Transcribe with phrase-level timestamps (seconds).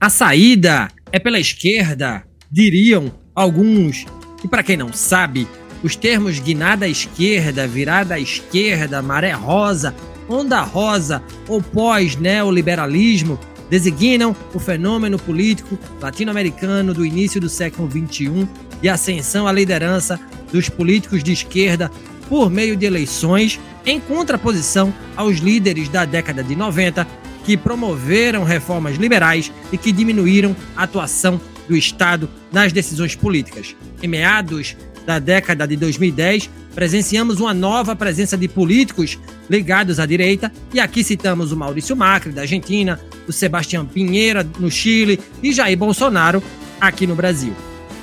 [0.00, 4.06] A saída é pela esquerda, diriam alguns.
[4.44, 5.48] E para quem não sabe,
[5.82, 9.92] os termos guinada à esquerda, virada à esquerda, maré rosa,
[10.28, 18.48] onda rosa ou pós-neoliberalismo designam o fenômeno político latino-americano do início do século XXI
[18.80, 20.18] e ascensão à liderança
[20.52, 21.90] dos políticos de esquerda
[22.28, 27.04] por meio de eleições, em contraposição aos líderes da década de 90
[27.44, 33.76] que promoveram reformas liberais e que diminuíram a atuação do Estado nas decisões políticas.
[34.02, 40.52] Em meados da década de 2010, presenciamos uma nova presença de políticos ligados à direita,
[40.72, 45.76] e aqui citamos o Maurício Macri, da Argentina, o Sebastião Pinheira, no Chile, e Jair
[45.76, 46.42] Bolsonaro,
[46.80, 47.54] aqui no Brasil.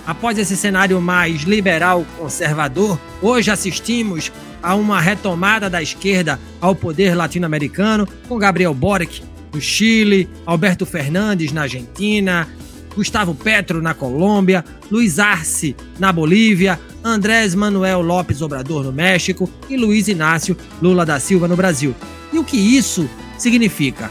[0.05, 4.31] Após esse cenário mais liberal conservador, hoje assistimos
[4.66, 9.21] a uma retomada da esquerda ao poder latino-americano, com Gabriel Boric
[9.53, 12.47] no Chile, Alberto Fernandes na Argentina,
[12.95, 19.77] Gustavo Petro na Colômbia, Luiz Arce na Bolívia, Andrés Manuel Lopes Obrador no México e
[19.77, 21.93] Luiz Inácio Lula da Silva no Brasil.
[22.33, 24.09] E o que isso significa?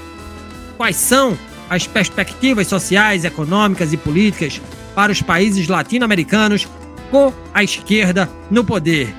[0.77, 1.37] Quais são
[1.69, 4.61] as perspectivas sociais, econômicas e políticas
[4.95, 6.69] para os países latino-americanos
[7.11, 9.13] com a esquerda no poder?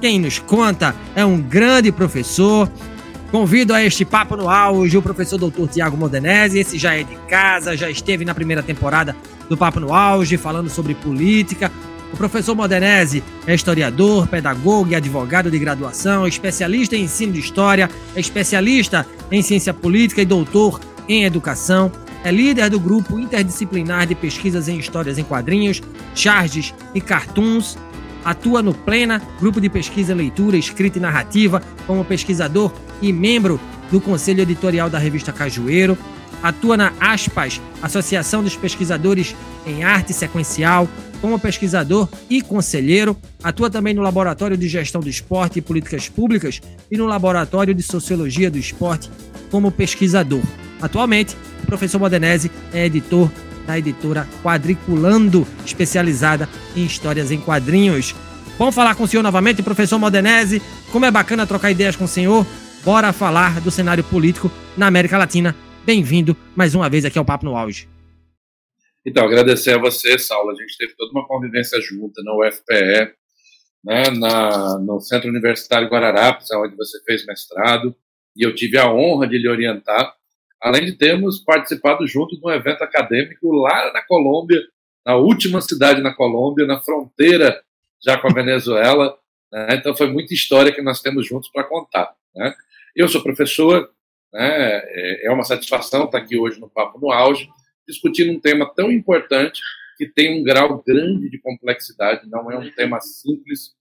[0.00, 2.70] Quem nos conta é um grande professor,
[3.30, 6.58] Convido a este papo no auge o professor doutor Tiago Modenese.
[6.58, 9.14] Esse já é de casa, já esteve na primeira temporada
[9.48, 11.70] do Papo no Auge, falando sobre política.
[12.12, 17.88] O professor Modenese é historiador, pedagogo e advogado de graduação, especialista em ensino de história,
[18.16, 21.92] especialista em ciência política e doutor em educação.
[22.24, 25.80] É líder do grupo interdisciplinar de pesquisas em histórias em quadrinhos,
[26.16, 27.78] charges e cartoons
[28.24, 33.60] Atua no Plena, grupo de pesquisa, leitura, escrita e narrativa, como pesquisador e membro
[33.90, 35.96] do conselho editorial da revista Cajueiro.
[36.42, 39.34] Atua na ASPAS, Associação dos Pesquisadores
[39.66, 40.88] em Arte Sequencial,
[41.20, 43.16] como pesquisador e conselheiro.
[43.42, 46.60] Atua também no Laboratório de Gestão do Esporte e Políticas Públicas
[46.90, 49.10] e no Laboratório de Sociologia do Esporte
[49.50, 50.42] como pesquisador.
[50.80, 53.30] Atualmente, o professor Modenese é editor
[53.66, 58.14] da editora Quadriculando, especializada em histórias em quadrinhos.
[58.58, 60.60] Vamos falar com o senhor novamente, professor Modenese.
[60.92, 62.46] Como é bacana trocar ideias com o senhor.
[62.84, 65.56] Bora falar do cenário político na América Latina.
[65.84, 67.88] Bem-vindo mais uma vez aqui ao Papo no Auge.
[69.04, 70.50] Então, agradecer a você, Saulo.
[70.50, 73.14] A gente teve toda uma convivência junta no UFPE,
[73.82, 77.96] né, na, no Centro Universitário Guararapes, onde você fez mestrado,
[78.36, 80.14] e eu tive a honra de lhe orientar
[80.62, 84.60] além de termos participado junto de um evento acadêmico lá na Colômbia,
[85.04, 87.62] na última cidade na Colômbia, na fronteira
[88.04, 89.18] já com a Venezuela.
[89.50, 89.76] Né?
[89.76, 92.14] Então foi muita história que nós temos juntos para contar.
[92.34, 92.54] Né?
[92.94, 93.90] Eu sou professor,
[94.32, 94.78] né?
[94.84, 97.48] É, é uma satisfação estar aqui hoje no Papo no Auge,
[97.86, 99.60] discutindo um tema tão importante
[99.96, 103.74] que tem um grau grande de complexidade, não é um tema simples,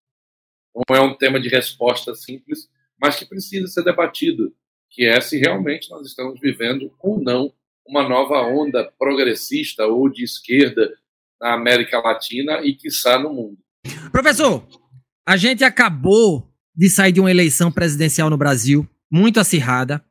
[0.75, 2.69] não é um tema de resposta simples,
[3.00, 4.53] mas que precisa ser debatido
[4.89, 7.53] que é se realmente nós estamos vivendo ou não
[7.88, 10.91] uma nova onda progressista ou de esquerda
[11.41, 13.57] na América Latina e, quiçá, no mundo.
[14.11, 14.67] Professor,
[15.27, 20.03] a gente acabou de sair de uma eleição presidencial no Brasil, muito acirrada,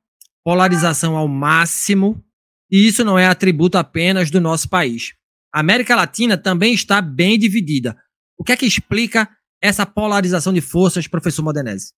[0.44, 2.22] polarização ao máximo,
[2.70, 5.14] e isso não é atributo apenas do nosso país.
[5.54, 7.96] A América Latina também está bem dividida.
[8.36, 9.28] O que é que explica
[9.62, 11.92] essa polarização de forças, professor Modenese?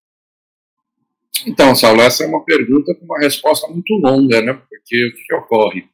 [1.47, 4.53] Então, Saulo, essa é uma pergunta com uma resposta muito longa, né?
[4.53, 5.85] Porque o que, ocorre?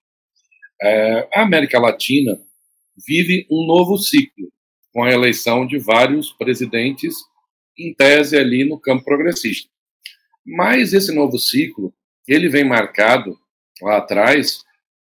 [0.82, 2.36] É, a América Latina
[3.06, 4.50] vive um novo ciclo,
[4.92, 7.14] com a eleição de vários presidentes,
[7.78, 9.70] em tese ali no campo progressista.
[10.44, 11.92] Mas esse novo ciclo,
[12.26, 13.38] ele vem marcado
[13.82, 14.64] lá atrás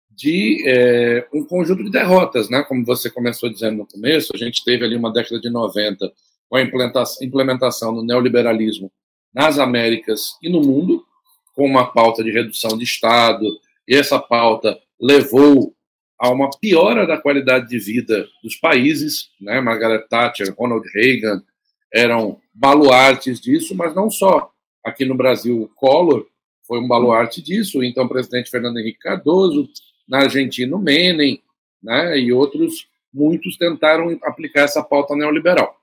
[0.10, 2.64] de é, um conjunto de derrotas, né?
[2.64, 6.12] Como você começou dizendo no começo, a gente teve ali uma década de 90
[6.50, 8.92] com a implementação, implementação do neoliberalismo
[9.34, 11.06] nas Américas e no mundo,
[11.54, 13.46] com uma pauta de redução de Estado,
[13.88, 15.74] e essa pauta levou
[16.18, 19.30] a uma piora da qualidade de vida dos países.
[19.40, 19.60] Né?
[19.60, 21.44] Margaret Thatcher, Ronald Reagan
[21.92, 24.52] eram baluartes disso, mas não só.
[24.84, 26.26] Aqui no Brasil, Collor
[26.68, 29.68] foi um baluarte disso, então o presidente Fernando Henrique Cardoso,
[30.08, 31.42] na Argentina, Menem,
[31.82, 32.20] né?
[32.20, 35.76] e outros, muitos tentaram aplicar essa pauta neoliberal.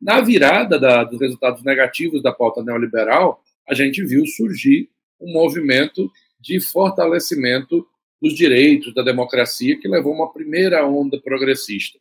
[0.00, 4.88] Na virada da, dos resultados negativos da pauta neoliberal, a gente viu surgir
[5.20, 6.10] um movimento
[6.40, 7.86] de fortalecimento
[8.20, 11.98] dos direitos, da democracia, que levou uma primeira onda progressista.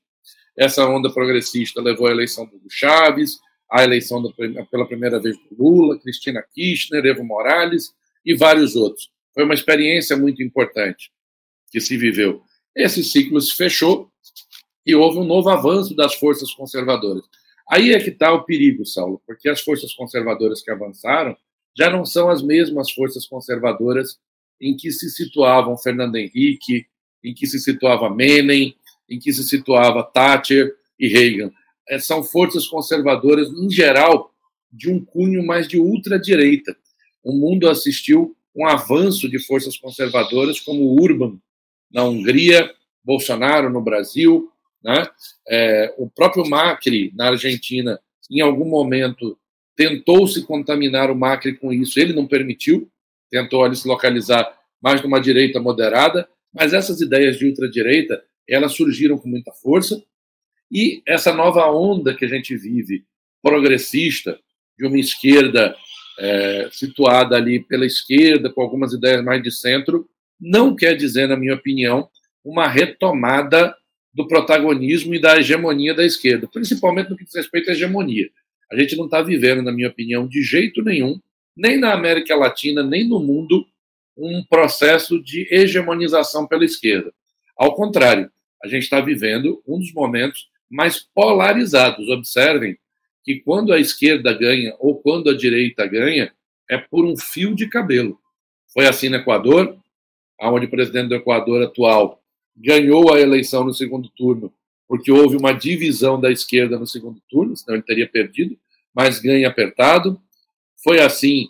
[0.58, 3.40] Essa onda progressista levou à eleição do Chaves,
[3.70, 7.94] à eleição do, pela primeira vez do Lula, Cristina Kirchner, Evo Morales
[8.26, 9.10] e vários outros.
[9.34, 11.12] Foi uma experiência muito importante
[11.72, 12.42] que se viveu.
[12.76, 14.10] Esse ciclo se fechou
[14.86, 17.24] e houve um novo avanço das forças conservadoras.
[17.70, 21.36] Aí é que está o perigo, Saulo, porque as forças conservadoras que avançaram
[21.78, 24.18] já não são as mesmas forças conservadoras
[24.62, 26.86] em que se situavam Fernando Henrique,
[27.24, 28.76] em que se situava Menem,
[29.10, 31.52] em que se situava Thatcher e Reagan.
[31.90, 34.32] É, são forças conservadoras, em geral,
[34.72, 36.76] de um cunho mais de ultradireita.
[37.24, 41.40] O mundo assistiu um avanço de forças conservadoras como Urban
[41.92, 42.72] na Hungria,
[43.04, 44.52] Bolsonaro no Brasil,
[44.86, 45.08] né?
[45.50, 48.00] É, o próprio Macri na Argentina,
[48.30, 49.36] em algum momento,
[49.76, 52.88] tentou se contaminar o Macri com isso, ele não permitiu,
[53.32, 54.48] tentou ali se localizar
[54.80, 60.00] mais numa direita moderada, mas essas ideias de ultradireita, elas surgiram com muita força,
[60.72, 63.04] e essa nova onda que a gente vive,
[63.42, 64.40] progressista,
[64.78, 65.76] de uma esquerda
[66.20, 70.08] é, situada ali pela esquerda, com algumas ideias mais de centro,
[70.40, 72.08] não quer dizer, na minha opinião,
[72.44, 73.76] uma retomada
[74.16, 78.30] do protagonismo e da hegemonia da esquerda, principalmente no que diz respeito à hegemonia.
[78.72, 81.20] A gente não está vivendo, na minha opinião, de jeito nenhum,
[81.56, 83.68] nem na América Latina, nem no mundo,
[84.18, 87.14] um processo de hegemonização pela esquerda.
[87.58, 88.32] Ao contrário,
[88.64, 92.08] a gente está vivendo um dos momentos mais polarizados.
[92.08, 92.78] Observem
[93.22, 96.32] que quando a esquerda ganha ou quando a direita ganha,
[96.70, 98.18] é por um fio de cabelo.
[98.74, 99.78] Foi assim no Equador,
[100.42, 102.22] onde o presidente do Equador atual
[102.56, 104.54] ganhou a eleição no segundo turno,
[104.88, 108.58] porque houve uma divisão da esquerda no segundo turno, senão ele teria perdido,
[108.94, 110.22] mas ganha apertado.
[110.84, 111.50] Foi assim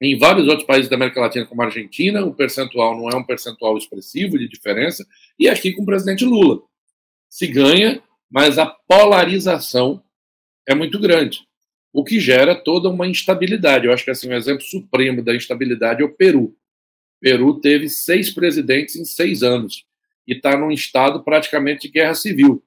[0.00, 3.24] em vários outros países da América Latina, como a Argentina, o percentual não é um
[3.24, 5.06] percentual expressivo de diferença,
[5.38, 6.60] e aqui com o presidente Lula.
[7.30, 10.02] Se ganha, mas a polarização
[10.68, 11.40] é muito grande,
[11.92, 13.86] o que gera toda uma instabilidade.
[13.86, 16.44] Eu acho que assim, um exemplo supremo da instabilidade é o Peru.
[16.44, 16.56] O
[17.20, 19.86] Peru teve seis presidentes em seis anos
[20.26, 22.62] e está num estado praticamente de guerra civil.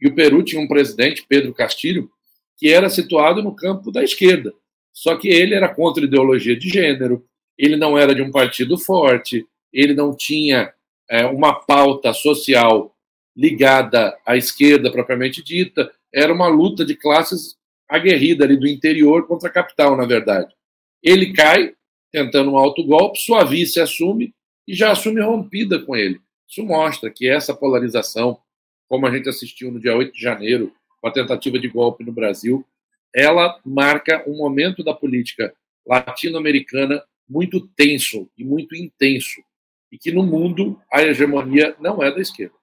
[0.00, 2.10] E o Peru tinha um presidente, Pedro Castilho,
[2.56, 4.52] que era situado no campo da esquerda.
[4.92, 7.24] Só que ele era contra ideologia de gênero,
[7.56, 10.72] ele não era de um partido forte, ele não tinha
[11.08, 12.94] é, uma pauta social
[13.36, 17.56] ligada à esquerda propriamente dita, era uma luta de classes
[17.88, 20.52] aguerrida ali do interior contra a capital, na verdade.
[21.02, 21.74] Ele cai,
[22.12, 24.34] tentando um alto golpe, sua vice assume
[24.66, 26.20] e já assume rompida com ele.
[26.48, 28.38] Isso mostra que essa polarização,
[28.88, 32.12] como a gente assistiu no dia 8 de janeiro, com a tentativa de golpe no
[32.12, 32.64] Brasil,
[33.14, 35.52] ela marca um momento da política
[35.86, 39.42] latino-americana muito tenso e muito intenso,
[39.92, 42.54] e que no mundo a hegemonia não é da esquerda.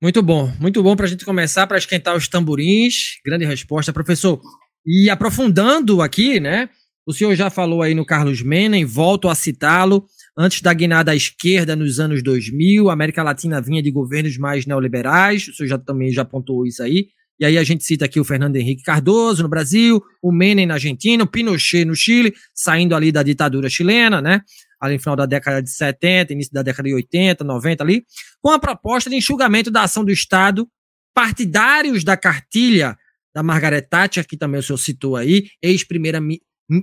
[0.00, 3.20] Muito bom, muito bom para a gente começar, para esquentar os tamborins.
[3.24, 4.40] Grande resposta, professor.
[4.86, 6.70] E aprofundando aqui, né?
[7.04, 10.06] O senhor já falou aí no Carlos Menem, volto a citá-lo.
[10.40, 14.66] Antes da guinada à esquerda nos anos 2000, a América Latina vinha de governos mais
[14.66, 17.08] neoliberais, o senhor já, também já apontou isso aí.
[17.40, 20.74] E aí a gente cita aqui o Fernando Henrique Cardoso no Brasil, o Menem na
[20.74, 24.42] Argentina, o Pinochet no Chile, saindo ali da ditadura chilena, né?
[24.80, 28.04] Ali no final da década de 70, início da década de 80, 90 ali,
[28.40, 30.68] com a proposta de enxugamento da ação do Estado,
[31.12, 32.96] partidários da cartilha
[33.34, 36.20] da Margaret Thatcher, que também o senhor citou aí, ex-primeira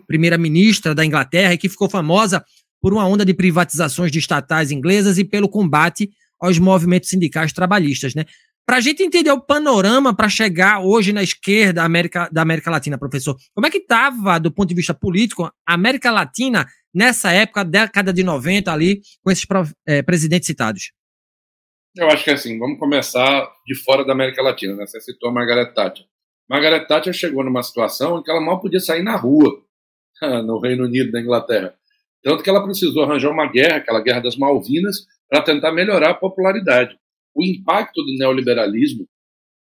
[0.08, 2.44] primeira ministra da Inglaterra, e que ficou famosa
[2.86, 6.08] por uma onda de privatizações de estatais inglesas e pelo combate
[6.40, 8.26] aos movimentos sindicais trabalhistas, né?
[8.64, 12.96] Para a gente entender o panorama para chegar hoje na esquerda América, da América Latina,
[12.96, 17.66] professor, como é que estava, do ponto de vista político, a América Latina nessa época,
[17.66, 19.48] década de 90, ali, com esses
[19.88, 20.92] é, presidentes citados?
[21.98, 24.86] Eu acho que assim, vamos começar de fora da América Latina, né?
[24.86, 26.06] Você citou a Margaret Thatcher.
[26.48, 29.60] Margaret Thatcher chegou numa situação em que ela mal podia sair na rua
[30.46, 31.74] no Reino Unido, da Inglaterra.
[32.26, 36.16] Tanto que ela precisou arranjar uma guerra, aquela guerra das Malvinas, para tentar melhorar a
[36.16, 36.98] popularidade.
[37.36, 39.08] O impacto do neoliberalismo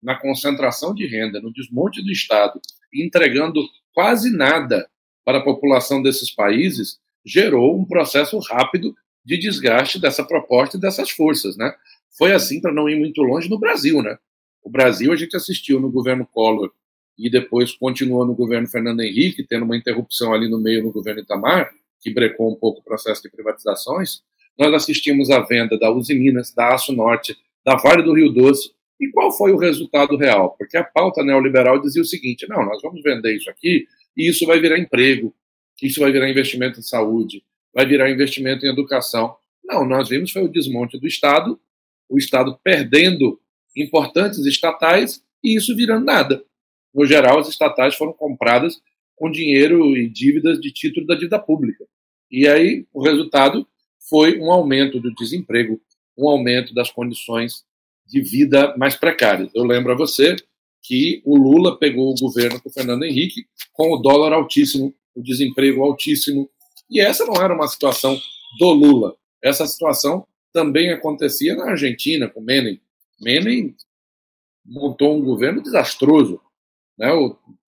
[0.02, 2.58] na concentração de renda, no desmonte do Estado,
[2.90, 4.88] entregando quase nada
[5.26, 11.10] para a população desses países, gerou um processo rápido de desgaste dessa proposta e dessas
[11.10, 11.58] forças.
[11.58, 11.70] Né?
[12.16, 14.16] Foi assim, para não ir muito longe, no Brasil, né?
[14.62, 16.72] O Brasil a gente assistiu no governo Collor
[17.18, 21.20] e depois continuou no governo Fernando Henrique, tendo uma interrupção ali no meio no governo
[21.20, 21.70] Itamar,
[22.04, 24.20] que brecou um pouco o processo de privatizações.
[24.58, 27.34] Nós assistimos à venda da Uzi Minas, da Aço Norte,
[27.64, 28.72] da Vale do Rio Doce.
[29.00, 30.54] E qual foi o resultado real?
[30.58, 34.46] Porque a pauta neoliberal dizia o seguinte: não, nós vamos vender isso aqui e isso
[34.46, 35.34] vai virar emprego,
[35.82, 37.42] isso vai virar investimento em saúde,
[37.74, 39.34] vai virar investimento em educação.
[39.64, 41.58] Não, nós vimos foi o desmonte do Estado,
[42.08, 43.40] o Estado perdendo
[43.74, 46.44] importantes estatais e isso virando nada.
[46.94, 48.80] No geral, as estatais foram compradas
[49.16, 51.84] com dinheiro e dívidas de título da dívida pública.
[52.30, 53.66] E aí o resultado
[54.08, 55.80] foi um aumento do desemprego,
[56.16, 57.64] um aumento das condições
[58.06, 59.50] de vida mais precárias.
[59.54, 60.36] Eu lembro a você
[60.82, 65.22] que o Lula pegou o governo com o Fernando Henrique com o dólar altíssimo, o
[65.22, 66.50] desemprego altíssimo.
[66.90, 68.20] E essa não era uma situação
[68.58, 69.16] do Lula.
[69.42, 72.80] Essa situação também acontecia na Argentina com Menem.
[73.20, 73.74] Menem
[74.64, 76.40] montou um governo desastroso,
[76.98, 77.10] né?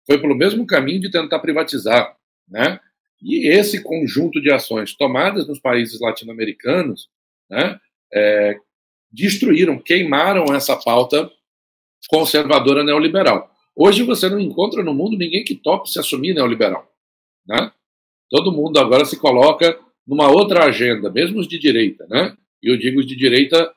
[0.08, 2.18] Foi pelo mesmo caminho de tentar privatizar,
[2.50, 2.80] né?
[3.22, 7.10] E esse conjunto de ações tomadas nos países latino-americanos,
[7.50, 7.80] né,
[8.14, 8.58] é,
[9.12, 11.30] destruíram, queimaram essa pauta
[12.10, 13.52] conservadora neoliberal.
[13.76, 16.88] Hoje você não encontra no mundo ninguém que tope se assumir neoliberal.
[17.48, 17.72] Né?
[18.30, 22.36] Todo mundo agora se coloca numa outra agenda, mesmo os de direita, né?
[22.64, 23.74] E eu digo os de direita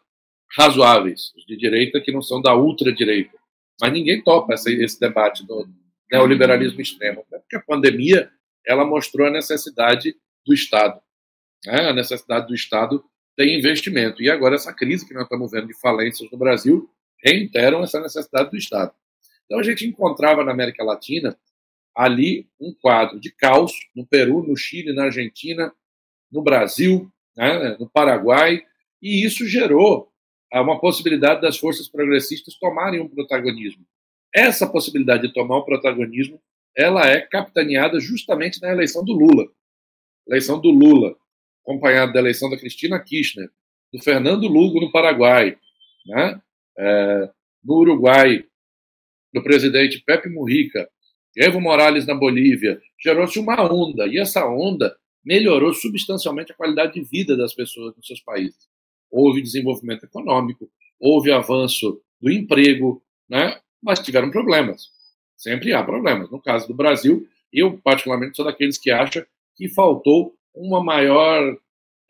[0.57, 3.37] razoáveis, os de direita que não são da ultradireita.
[3.81, 5.69] Mas ninguém topa esse, esse debate do
[6.11, 7.38] neoliberalismo extremo, né?
[7.38, 8.31] porque a pandemia
[8.67, 10.14] ela mostrou a necessidade
[10.47, 11.00] do Estado,
[11.67, 11.88] né?
[11.88, 13.05] a necessidade do Estado
[13.37, 14.23] ter investimento.
[14.23, 16.90] E agora essa crise que nós estamos vendo de falências no Brasil
[17.23, 18.93] reiteram essa necessidade do Estado.
[19.45, 21.37] Então a gente encontrava na América Latina
[21.95, 25.73] ali um quadro de caos no Peru, no Chile, na Argentina,
[26.31, 28.62] no Brasil, né, no Paraguai,
[29.02, 30.11] e isso gerou
[30.52, 33.85] uma possibilidade das forças progressistas tomarem um protagonismo.
[34.35, 36.41] Essa possibilidade de tomar um protagonismo,
[36.77, 39.47] ela é capitaneada justamente na eleição do Lula.
[40.27, 41.17] eleição do Lula,
[41.65, 43.51] acompanhada da eleição da Cristina Kirchner,
[43.93, 45.59] do Fernando Lugo no Paraguai,
[46.07, 46.41] né?
[46.79, 47.31] É,
[47.65, 48.45] no Uruguai,
[49.33, 50.89] do presidente Pepe Mujica,
[51.37, 57.03] Evo Morales na Bolívia, gerou-se uma onda, e essa onda melhorou substancialmente a qualidade de
[57.03, 58.69] vida das pessoas nos seus países.
[59.11, 63.61] Houve desenvolvimento econômico, houve avanço do emprego, né?
[63.83, 64.89] Mas tiveram problemas.
[65.37, 66.31] Sempre há problemas.
[66.31, 69.25] No caso do Brasil, eu, particularmente, sou daqueles que acham
[69.57, 71.57] que faltou uma maior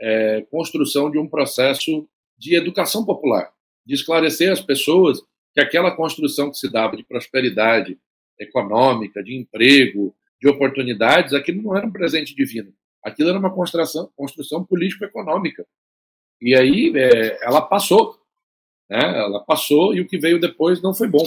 [0.01, 2.09] é, construção de um processo
[2.39, 3.53] de educação popular,
[3.85, 5.21] de esclarecer as pessoas
[5.53, 7.99] que aquela construção que se dava de prosperidade
[8.39, 12.73] econômica, de emprego, de oportunidades, aquilo não era um presente divino.
[13.03, 15.67] Aquilo era uma construção, construção político-econômica.
[16.41, 18.19] E aí é, ela passou.
[18.89, 19.01] Né?
[19.01, 21.27] Ela passou e o que veio depois não foi bom.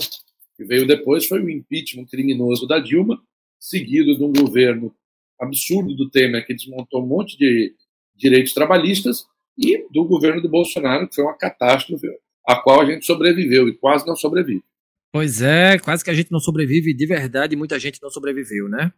[0.63, 3.21] Que veio depois foi o impeachment criminoso da Dilma,
[3.59, 4.95] seguido de um governo
[5.39, 7.75] absurdo do Temer, que desmontou um monte de
[8.15, 9.25] direitos trabalhistas,
[9.57, 12.07] e do governo do Bolsonaro, que foi uma catástrofe
[12.47, 14.63] a qual a gente sobreviveu e quase não sobrevive.
[15.11, 18.91] Pois é, quase que a gente não sobrevive de verdade, muita gente não sobreviveu, né?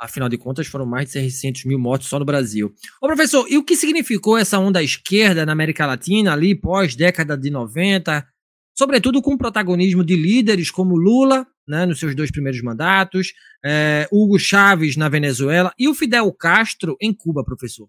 [0.00, 2.74] Afinal de contas, foram mais de 600 mil mortos só no Brasil.
[3.00, 7.36] Ô professor, e o que significou essa onda esquerda na América Latina, ali pós década
[7.36, 8.26] de 90,
[8.74, 13.32] sobretudo com o protagonismo de líderes como Lula, né, nos seus dois primeiros mandatos,
[13.64, 17.88] é, Hugo Chávez na Venezuela e o Fidel Castro em Cuba, professor?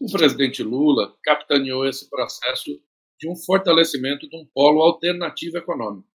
[0.00, 2.80] O presidente Lula capitaneou esse processo
[3.18, 6.08] de um fortalecimento de um polo alternativo econômico,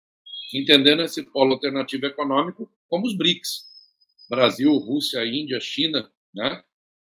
[0.55, 3.67] entendendo esse polo alternativo econômico como os BRICS,
[4.31, 6.63] Brasil, Rússia, Índia, China né,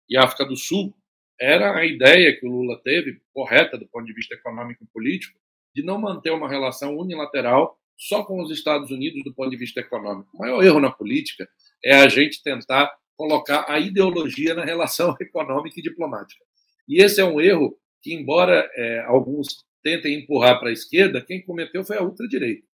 [0.09, 0.93] e África do Sul.
[1.39, 5.39] Era a ideia que o Lula teve, correta do ponto de vista econômico e político,
[5.75, 9.81] de não manter uma relação unilateral só com os Estados Unidos do ponto de vista
[9.81, 10.29] econômico.
[10.33, 11.47] O maior erro na política
[11.83, 16.43] é a gente tentar colocar a ideologia na relação econômica e diplomática.
[16.87, 21.43] E esse é um erro que, embora é, alguns tentem empurrar para a esquerda, quem
[21.43, 22.65] cometeu foi a ultradireita.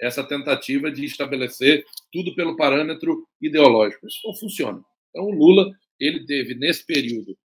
[0.00, 4.06] Essa tentativa de estabelecer tudo pelo parâmetro ideológico.
[4.06, 4.82] Isso não funciona.
[5.10, 7.36] Então, o Lula ele teve, nesse período,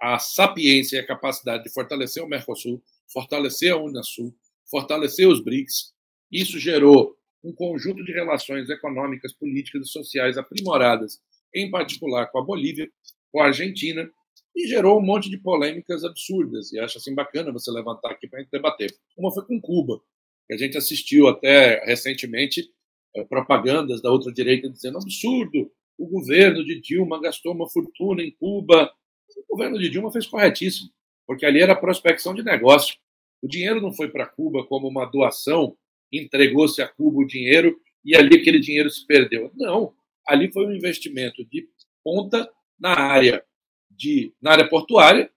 [0.00, 4.34] a sapiência e a capacidade de fortalecer o Mercosul, fortalecer a Unasul,
[4.70, 5.92] fortalecer os BRICS.
[6.30, 11.20] Isso gerou um conjunto de relações econômicas, políticas e sociais aprimoradas,
[11.54, 12.88] em particular com a Bolívia,
[13.32, 14.10] com a Argentina,
[14.54, 16.72] e gerou um monte de polêmicas absurdas.
[16.72, 18.92] E acho assim bacana você levantar aqui para a gente debater.
[19.16, 20.00] Uma foi com Cuba,
[20.46, 22.68] que a gente assistiu até recentemente
[23.14, 28.30] eh, propagandas da outra direita dizendo absurdo, o governo de Dilma gastou uma fortuna em
[28.30, 28.90] Cuba.
[29.38, 30.90] O governo de Dilma fez corretíssimo,
[31.26, 32.96] porque ali era prospecção de negócio.
[33.42, 35.76] O dinheiro não foi para Cuba como uma doação,
[36.12, 39.50] entregou-se a Cuba o dinheiro e ali aquele dinheiro se perdeu.
[39.54, 39.94] Não,
[40.26, 41.68] ali foi um investimento de
[42.02, 43.44] ponta na área
[43.90, 45.30] de na área portuária,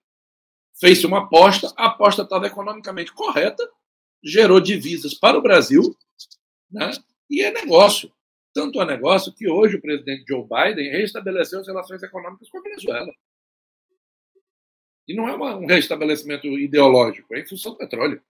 [0.80, 3.68] fez-se uma aposta, a aposta estava economicamente correta,
[4.24, 5.82] gerou divisas para o Brasil,
[6.70, 6.92] né?
[7.30, 8.12] e é negócio.
[8.54, 12.62] Tanto é negócio que hoje o presidente Joe Biden restabeleceu as relações econômicas com a
[12.62, 13.12] Venezuela.
[15.08, 18.22] E não é uma, um restabelecimento ideológico, é em função do petróleo.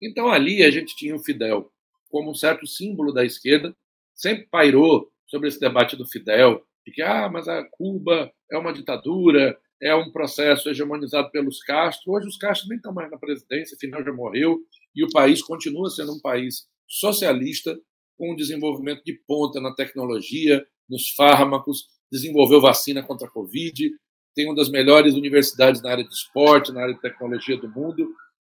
[0.00, 1.70] Então ali a gente tinha o Fidel
[2.10, 3.76] como um certo símbolo da esquerda,
[4.14, 8.72] sempre pairou sobre esse debate do Fidel, de que ah, mas a Cuba é uma
[8.72, 12.12] ditadura, é um processo hegemonizado pelos Castro.
[12.12, 14.58] Hoje os Castro nem estão mais na presidência, afinal já morreu,
[14.94, 17.78] e o país continua sendo um país socialista,
[18.16, 23.92] com um desenvolvimento de ponta na tecnologia, nos fármacos, desenvolveu vacina contra a Covid,
[24.38, 28.08] tem uma das melhores universidades na área de esporte, na área de tecnologia do mundo,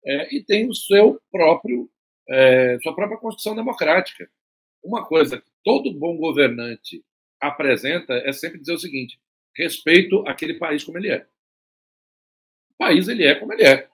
[0.06, 1.90] é, e tem o seu próprio,
[2.30, 4.30] é, sua própria Constituição Democrática.
[4.80, 7.04] Uma coisa que todo bom governante
[7.40, 9.18] apresenta é sempre dizer o seguinte:
[9.56, 11.26] respeito aquele país como ele é.
[12.70, 13.88] O país ele é como ele é.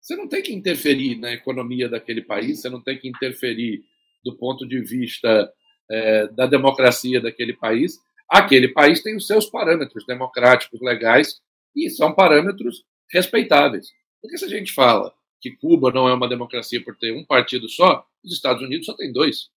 [0.00, 3.84] Você não tem que interferir na economia daquele país, você não tem que interferir
[4.24, 5.52] do ponto de vista
[5.90, 7.98] é, da democracia daquele país.
[8.28, 11.40] Aquele país tem os seus parâmetros democráticos, legais,
[11.74, 13.88] e são parâmetros respeitáveis.
[14.20, 17.68] Porque se a gente fala que Cuba não é uma democracia por ter um partido
[17.68, 19.50] só, os Estados Unidos só tem dois.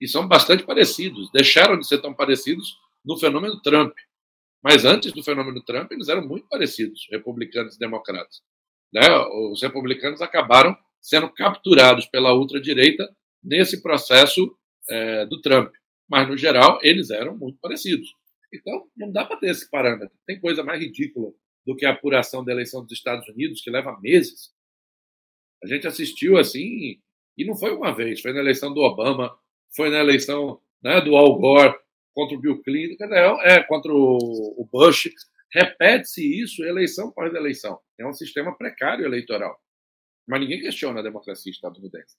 [0.00, 1.30] E são bastante parecidos.
[1.30, 3.94] Deixaram de ser tão parecidos no fenômeno Trump.
[4.62, 8.42] Mas antes do fenômeno Trump, eles eram muito parecidos, republicanos e democratas.
[8.92, 9.02] Né?
[9.52, 13.08] Os republicanos acabaram sendo capturados pela ultradireita
[13.42, 14.54] nesse processo
[14.88, 15.72] é, do Trump.
[16.10, 18.14] Mas, no geral, eles eram muito parecidos.
[18.52, 20.16] Então, não dá para ter esse parâmetro.
[20.26, 21.32] Tem coisa mais ridícula
[21.64, 24.52] do que a apuração da eleição dos Estados Unidos, que leva meses.
[25.62, 27.00] A gente assistiu assim,
[27.38, 29.38] e não foi uma vez, foi na eleição do Obama,
[29.74, 31.78] foi na eleição né, do Al Gore
[32.12, 33.04] contra o Bill Clinton,
[33.42, 35.10] é, contra o Bush.
[35.52, 37.78] Repete-se isso eleição após eleição.
[37.98, 39.56] É um sistema precário eleitoral.
[40.26, 42.16] Mas ninguém questiona a democracia estadunidense.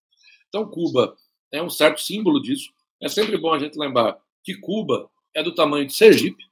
[0.47, 1.15] Então, Cuba
[1.51, 2.71] é um certo símbolo disso.
[3.01, 6.43] É sempre bom a gente lembrar que Cuba é do tamanho de Sergipe,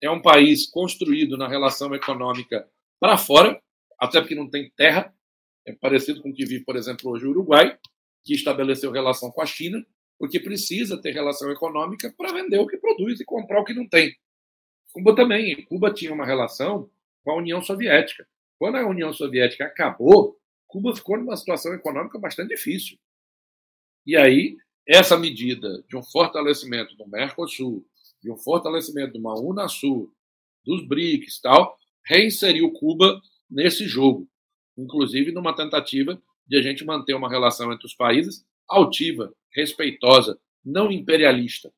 [0.00, 3.60] é um país construído na relação econômica para fora,
[3.98, 5.14] até porque não tem terra,
[5.66, 7.78] é parecido com o que vive, por exemplo, hoje o Uruguai,
[8.24, 9.84] que estabeleceu relação com a China,
[10.18, 13.88] porque precisa ter relação econômica para vender o que produz e comprar o que não
[13.88, 14.16] tem.
[14.92, 15.64] Cuba também.
[15.66, 16.90] Cuba tinha uma relação
[17.24, 18.26] com a União Soviética.
[18.58, 22.98] Quando a União Soviética acabou, Cuba ficou numa situação econômica bastante difícil.
[24.06, 24.56] E aí,
[24.86, 27.86] essa medida de um fortalecimento do Mercosul,
[28.22, 30.12] de um fortalecimento de uma Unasul,
[30.64, 34.28] dos BRICS tal, reinseriu Cuba nesse jogo,
[34.76, 40.90] inclusive numa tentativa de a gente manter uma relação entre os países altiva, respeitosa, não
[40.90, 41.72] imperialista.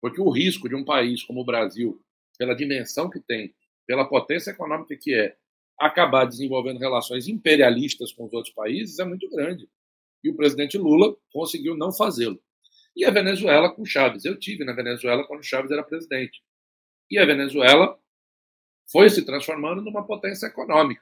[0.00, 2.00] Porque o risco de um país como o Brasil,
[2.38, 3.54] pela dimensão que tem,
[3.86, 5.36] pela potência econômica que é,
[5.78, 9.68] acabar desenvolvendo relações imperialistas com os outros países é muito grande.
[10.26, 12.42] E o presidente Lula conseguiu não fazê-lo.
[12.96, 14.24] E a Venezuela com Chávez.
[14.24, 16.42] Eu tive na Venezuela quando Chávez era presidente.
[17.08, 17.96] E a Venezuela
[18.90, 21.00] foi se transformando numa potência econômica.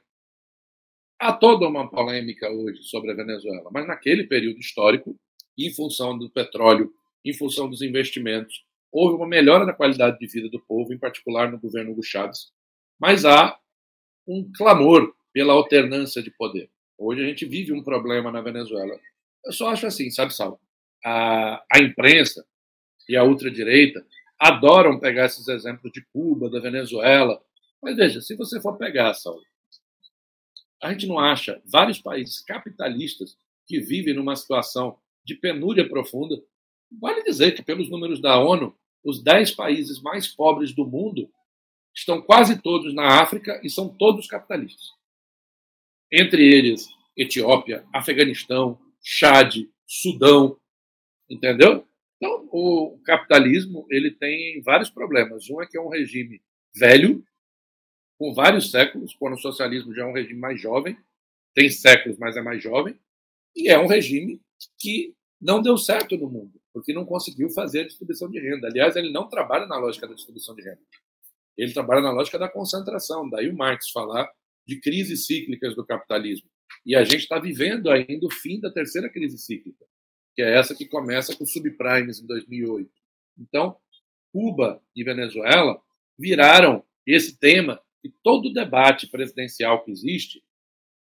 [1.19, 5.19] Há toda uma polêmica hoje sobre a Venezuela, mas naquele período histórico,
[5.57, 6.93] em função do petróleo,
[7.25, 11.51] em função dos investimentos, houve uma melhora na qualidade de vida do povo, em particular
[11.51, 12.53] no governo Hugo Chávez.
[13.01, 13.59] Mas há
[14.29, 16.69] um clamor pela alternância de poder.
[16.97, 18.99] Hoje a gente vive um problema na Venezuela.
[19.45, 20.61] Eu só acho assim, sabe, Sal?
[21.05, 22.47] A, a imprensa
[23.09, 24.05] e a ultradireita
[24.39, 27.43] adoram pegar esses exemplos de Cuba, da Venezuela.
[27.83, 29.39] Mas veja, se você for pegar, Sal,
[30.83, 36.43] a gente não acha vários países capitalistas que vivem numa situação de penúria profunda.
[37.01, 41.31] Vale dizer que, pelos números da ONU, os 10 países mais pobres do mundo
[41.95, 44.93] estão quase todos na África e são todos capitalistas.
[46.13, 49.55] Entre eles, Etiópia, Afeganistão, Chad,
[49.87, 50.57] Sudão,
[51.29, 51.87] entendeu?
[52.17, 55.51] Então, o capitalismo ele tem vários problemas.
[55.51, 56.41] Um é que é um regime
[56.75, 57.23] velho,
[58.19, 60.97] com vários séculos, quando o socialismo já é um regime mais jovem,
[61.55, 62.99] tem séculos, mas é mais jovem,
[63.55, 64.41] e é um regime
[64.79, 68.69] que não deu certo no mundo, porque não conseguiu fazer a distribuição de renda.
[68.69, 70.81] Aliás, ele não trabalha na lógica da distribuição de renda.
[71.57, 73.29] Ele trabalha na lógica da concentração.
[73.29, 74.33] Daí o Marx falar
[74.67, 76.49] de crises cíclicas do capitalismo.
[76.85, 79.85] E a gente está vivendo ainda o fim da terceira crise cíclica,
[80.35, 82.91] que é essa que começa com subprimes em 2008.
[83.39, 83.77] Então,
[84.33, 85.81] Cuba e Venezuela
[86.19, 90.43] viraram esse tema e todo o debate presidencial que existe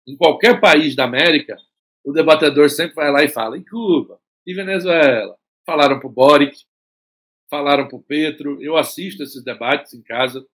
[0.07, 1.57] Em qualquer país da América,
[2.03, 5.37] o debatedor sempre vai lá e fala: em Cuba, em Venezuela.
[5.65, 6.65] Falaram para o Boric,
[7.49, 8.61] falaram para o Petro.
[8.61, 10.45] Eu assisto esses debates em casa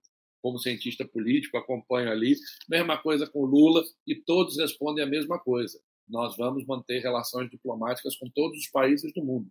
[0.42, 2.36] como cientista político, acompanho ali.
[2.70, 5.80] Mesma coisa com Lula e todos respondem a mesma coisa.
[6.08, 9.48] Nós vamos manter relações diplomáticas com todos os países do mundo.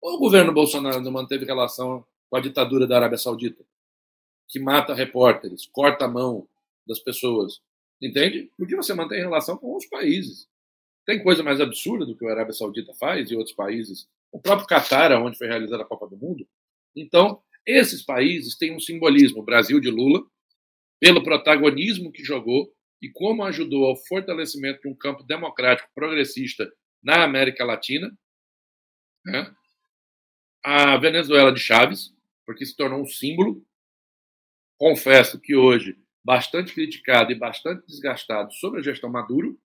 [0.00, 3.64] O governo Bolsonaro não manteve relação com a ditadura da Arábia Saudita,
[4.48, 6.48] que mata repórteres, corta a mão
[6.86, 7.60] das pessoas.
[8.00, 8.50] Entende?
[8.56, 10.48] Porque você mantém relação com os países.
[11.04, 14.08] Tem coisa mais absurda do que a Arábia Saudita faz e outros países.
[14.32, 16.46] O próprio Catar, onde foi realizada a Copa do Mundo.
[16.94, 19.40] Então, esses países têm um simbolismo.
[19.40, 20.24] O Brasil de Lula,
[21.00, 26.70] pelo protagonismo que jogou e como ajudou ao fortalecimento de um campo democrático progressista
[27.02, 28.16] na América Latina.
[29.24, 29.54] Né?
[30.64, 33.66] A Venezuela de Chaves, porque se tornou um símbolo.
[34.78, 39.56] Confesso que hoje bastante criticado e bastante desgastado sobre a gestão Maduro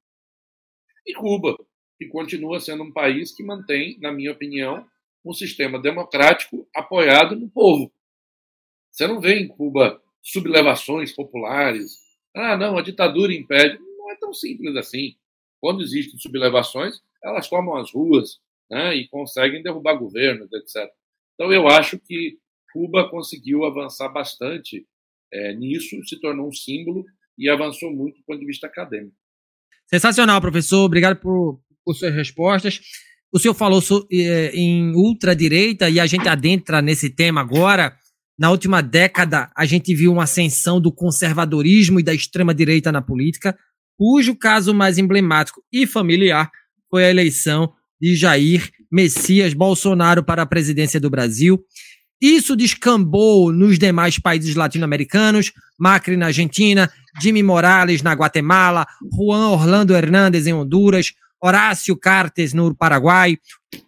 [1.05, 1.57] e Cuba,
[1.97, 4.87] que continua sendo um país que mantém, na minha opinião,
[5.23, 7.91] um sistema democrático apoiado no povo.
[8.91, 11.97] Você não vê em Cuba sublevações populares.
[12.35, 13.79] Ah, não, a ditadura impede.
[13.79, 15.15] Não é tão simples assim.
[15.59, 20.89] Quando existem sublevações, elas tomam as ruas né, e conseguem derrubar governos, etc.
[21.35, 22.39] Então, eu acho que
[22.73, 24.87] Cuba conseguiu avançar bastante
[25.31, 27.05] é, nisso, se tornou um símbolo
[27.37, 29.15] e avançou muito do ponto de vista acadêmico.
[29.85, 30.85] Sensacional, professor.
[30.85, 32.81] Obrigado por, por suas respostas.
[33.33, 37.95] O senhor falou eh, em ultradireita e a gente adentra nesse tema agora.
[38.37, 43.57] Na última década, a gente viu uma ascensão do conservadorismo e da extrema-direita na política,
[43.97, 46.51] cujo caso mais emblemático e familiar
[46.89, 51.63] foi a eleição de Jair Messias Bolsonaro para a presidência do Brasil.
[52.21, 56.91] Isso descambou nos demais países latino-americanos, Macri na Argentina,
[57.21, 63.37] Jimmy Morales na Guatemala, Juan Orlando Hernández em Honduras, Horácio Cartes no Paraguai,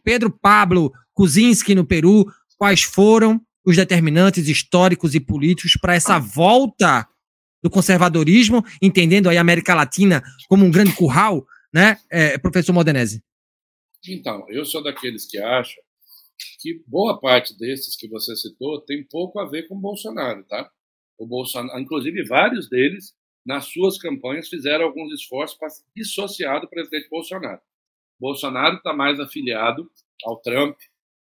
[0.04, 2.26] Pedro Pablo Kuczynski no Peru.
[2.58, 7.08] Quais foram os determinantes históricos e políticos para essa volta
[7.62, 13.24] do conservadorismo, entendendo aí a América Latina como um grande curral, né, é, professor Modenese?
[14.08, 15.82] Então, eu sou daqueles que acham
[16.60, 20.70] que boa parte desses que você citou tem pouco a ver com Bolsonaro, tá?
[21.18, 23.14] O Bolsonaro, inclusive vários deles,
[23.46, 27.62] nas suas campanhas, fizeram alguns esforços para dissociar do presidente Bolsonaro.
[28.20, 29.90] Bolsonaro está mais afiliado
[30.24, 30.78] ao Trump,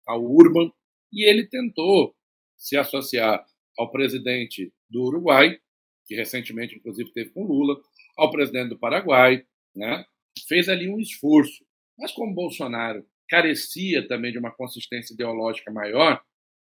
[0.07, 0.71] ao Urban,
[1.13, 2.15] e ele tentou
[2.57, 3.45] se associar
[3.77, 5.59] ao presidente do Uruguai,
[6.07, 7.81] que recentemente, inclusive, teve com Lula,
[8.17, 10.05] ao presidente do Paraguai, né?
[10.47, 11.65] fez ali um esforço.
[11.99, 16.23] Mas como Bolsonaro carecia também de uma consistência ideológica maior,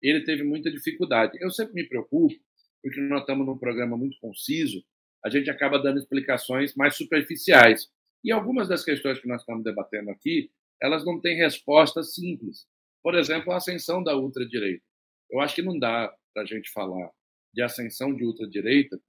[0.01, 1.37] ele teve muita dificuldade.
[1.41, 2.33] Eu sempre me preocupo,
[2.81, 4.83] porque nós estamos num programa muito conciso,
[5.25, 7.89] a gente acaba dando explicações mais superficiais.
[8.23, 12.67] E algumas das questões que nós estamos debatendo aqui, elas não têm respostas simples.
[13.01, 14.83] Por exemplo, a ascensão da ultradireita.
[15.31, 17.09] Eu acho que não dá para a gente falar
[17.51, 18.99] de ascensão de ultradireita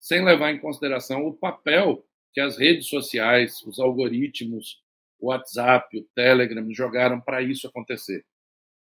[0.00, 4.82] sem levar em consideração o papel que as redes sociais, os algoritmos,
[5.18, 8.24] o WhatsApp, o Telegram jogaram para isso acontecer.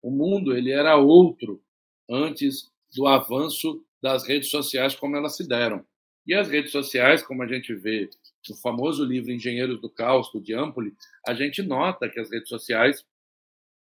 [0.02, 1.62] O mundo ele era outro
[2.10, 5.86] antes do avanço das redes sociais como elas se deram.
[6.30, 8.08] E as redes sociais, como a gente vê
[8.48, 10.94] no famoso livro Engenheiros do Caos, do Diampoli,
[11.28, 13.04] a gente nota que as redes sociais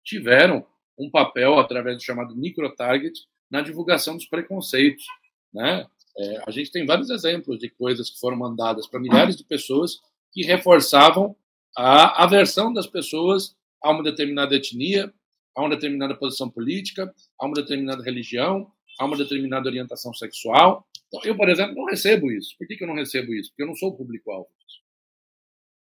[0.03, 0.67] tiveram
[0.99, 5.05] um papel, através do chamado microtarget, na divulgação dos preconceitos.
[5.53, 5.87] Né?
[6.17, 10.01] É, a gente tem vários exemplos de coisas que foram mandadas para milhares de pessoas
[10.33, 11.37] que reforçavam
[11.77, 15.13] a aversão das pessoas a uma determinada etnia,
[15.55, 20.88] a uma determinada posição política, a uma determinada religião, a uma determinada orientação sexual.
[21.09, 22.55] Então, eu, por exemplo, não recebo isso.
[22.59, 23.51] Por que, que eu não recebo isso?
[23.51, 24.49] Porque eu não sou público-alvo.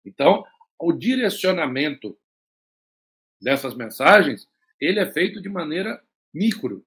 [0.05, 0.43] Então,
[0.79, 2.17] o direcionamento
[3.41, 4.47] dessas mensagens,
[4.79, 6.85] ele é feito de maneira micro,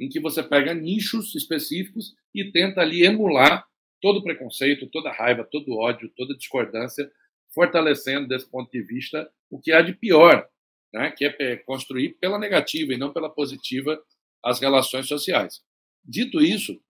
[0.00, 3.66] em que você pega nichos específicos e tenta ali emular
[4.00, 7.10] todo preconceito, toda raiva, todo ódio, toda discordância
[7.54, 10.46] fortalecendo desse ponto de vista o que há de pior,
[10.92, 13.98] né, que é construir pela negativa e não pela positiva
[14.44, 15.62] as relações sociais.
[16.04, 16.80] Dito isso,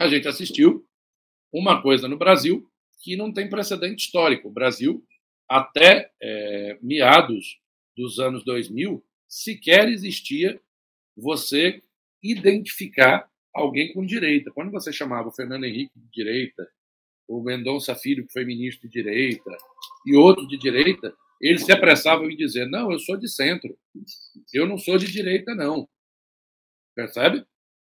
[0.00, 0.86] a gente assistiu
[1.52, 2.66] uma coisa no Brasil
[3.02, 4.48] que não tem precedente histórico.
[4.48, 5.04] O Brasil,
[5.46, 7.60] até é, meados
[7.94, 10.58] dos anos 2000, sequer existia
[11.14, 11.82] você
[12.22, 14.50] identificar alguém com direita.
[14.52, 16.66] Quando você chamava o Fernando Henrique de direita,
[17.28, 19.50] o Mendonça Filho, que foi ministro de direita,
[20.06, 23.78] e outros de direita, eles se apressavam em dizer: não, eu sou de centro,
[24.54, 25.86] eu não sou de direita, não.
[26.94, 27.44] Percebe?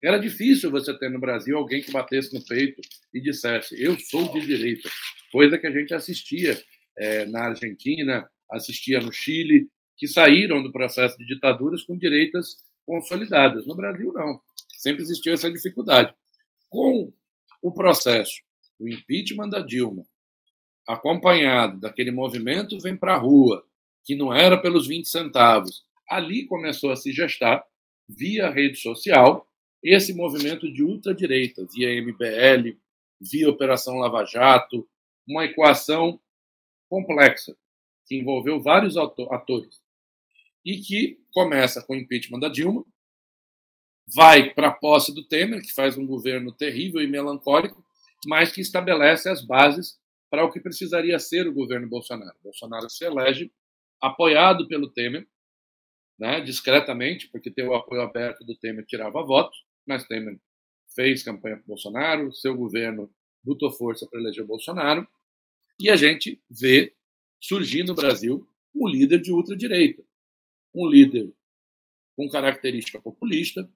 [0.02, 2.80] Era difícil você ter no Brasil alguém que batesse no peito
[3.12, 4.88] e dissesse: Eu sou de direita.
[5.32, 6.60] Coisa que a gente assistia
[6.96, 13.66] é, na Argentina, assistia no Chile, que saíram do processo de ditaduras com direitas consolidadas.
[13.66, 14.40] No Brasil, não.
[14.76, 16.14] Sempre existiu essa dificuldade.
[16.68, 17.12] Com
[17.62, 18.42] o processo,
[18.78, 20.04] o impeachment da Dilma,
[20.86, 23.64] acompanhado daquele movimento Vem para a Rua,
[24.04, 27.64] que não era pelos 20 centavos, ali começou a se gestar,
[28.08, 29.48] via rede social,
[29.94, 32.76] esse movimento de ultradireita, via MBL,
[33.20, 34.88] via Operação Lava Jato,
[35.28, 36.20] uma equação
[36.88, 37.56] complexa,
[38.06, 39.80] que envolveu vários atores,
[40.64, 42.84] e que começa com o impeachment da Dilma,
[44.14, 47.84] vai para a posse do Temer, que faz um governo terrível e melancólico,
[48.26, 49.98] mas que estabelece as bases
[50.30, 52.36] para o que precisaria ser o governo Bolsonaro.
[52.42, 53.52] Bolsonaro se elege
[54.00, 55.26] apoiado pelo Temer,
[56.18, 60.38] né, discretamente, porque ter o apoio aberto do Temer tirava votos, mas Temer
[60.94, 63.10] fez campanha para Bolsonaro, seu governo
[63.42, 65.06] botou força para eleger Bolsonaro,
[65.78, 66.94] e a gente vê
[67.40, 70.02] surgir no Brasil um líder de ultradireita,
[70.74, 71.32] um líder
[72.16, 73.70] com característica populista,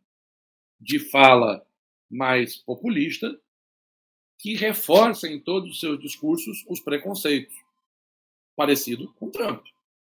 [0.80, 1.64] de fala
[2.10, 3.38] mais populista,
[4.38, 7.54] que reforça em todos os seus discursos os preconceitos,
[8.56, 9.64] parecido com Trump.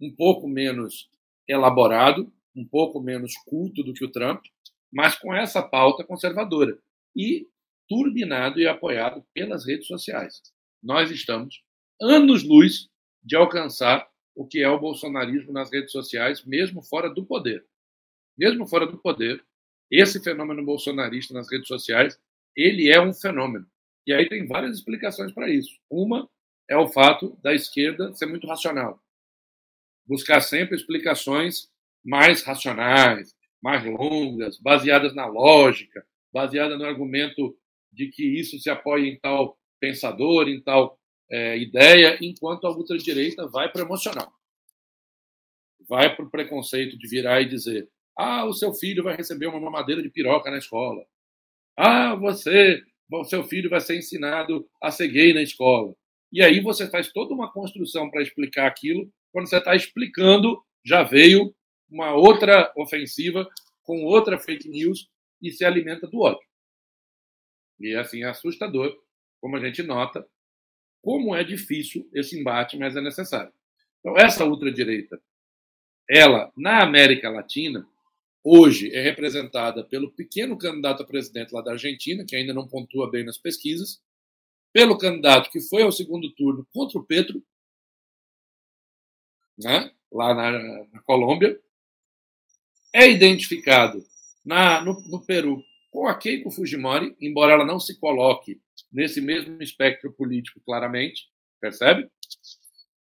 [0.00, 1.10] Um pouco menos
[1.48, 4.44] elaborado, um pouco menos culto do que o Trump,
[4.92, 6.78] mas com essa pauta conservadora
[7.16, 7.48] e
[7.88, 10.42] turbinado e apoiado pelas redes sociais.
[10.82, 11.62] Nós estamos
[12.00, 12.88] anos-luz
[13.22, 17.64] de alcançar o que é o bolsonarismo nas redes sociais, mesmo fora do poder.
[18.36, 19.44] Mesmo fora do poder,
[19.90, 22.18] esse fenômeno bolsonarista nas redes sociais,
[22.56, 23.66] ele é um fenômeno.
[24.06, 25.78] E aí tem várias explicações para isso.
[25.90, 26.28] Uma
[26.68, 29.00] é o fato da esquerda ser muito racional.
[30.06, 31.70] Buscar sempre explicações
[32.04, 37.56] mais racionais, mais longas, baseadas na lógica, baseadas no argumento
[37.92, 40.98] de que isso se apoia em tal pensador, em tal
[41.30, 44.32] é, ideia, enquanto a ultradireita vai para o emocional.
[45.88, 49.60] Vai para o preconceito de virar e dizer: ah, o seu filho vai receber uma
[49.60, 51.04] mamadeira de piroca na escola.
[51.76, 55.94] Ah, você o seu filho vai ser ensinado a ser gay na escola.
[56.32, 59.10] E aí você faz toda uma construção para explicar aquilo.
[59.30, 61.54] Quando você está explicando, já veio
[61.92, 63.46] uma outra ofensiva
[63.82, 65.08] com outra fake news
[65.40, 66.46] e se alimenta do ódio.
[67.78, 68.96] E assim é assustador,
[69.40, 70.26] como a gente nota,
[71.02, 73.52] como é difícil esse embate, mas é necessário.
[73.98, 75.20] Então, essa ultradireita,
[76.08, 77.86] ela, na América Latina,
[78.42, 83.10] hoje é representada pelo pequeno candidato a presidente lá da Argentina, que ainda não pontua
[83.10, 84.00] bem nas pesquisas,
[84.72, 87.42] pelo candidato que foi ao segundo turno contra o Petro,
[89.58, 90.52] né, lá na,
[90.86, 91.60] na Colômbia,
[92.92, 94.04] é identificado
[94.44, 98.60] na, no, no, Peru com a Keiko Fujimori, embora ela não se coloque
[98.92, 101.28] nesse mesmo espectro político claramente,
[101.60, 102.08] percebe?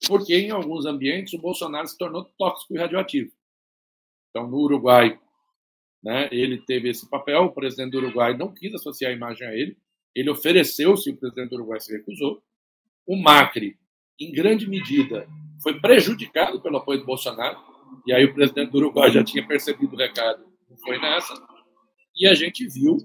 [0.08, 3.32] Porque em alguns ambientes o Bolsonaro se tornou tóxico e radioativo.
[4.30, 5.20] Então, no Uruguai,
[6.04, 6.28] né?
[6.32, 9.78] Ele teve esse papel, o presidente do Uruguai não quis associar a imagem a ele,
[10.16, 12.42] ele ofereceu-se, o presidente do Uruguai se recusou.
[13.06, 13.78] O Macri,
[14.20, 15.28] em grande medida,
[15.62, 17.58] foi prejudicado pelo apoio do Bolsonaro,
[18.06, 21.34] e aí o presidente do Uruguai já tinha percebido o recado, não foi nessa.
[22.16, 22.98] E a gente viu,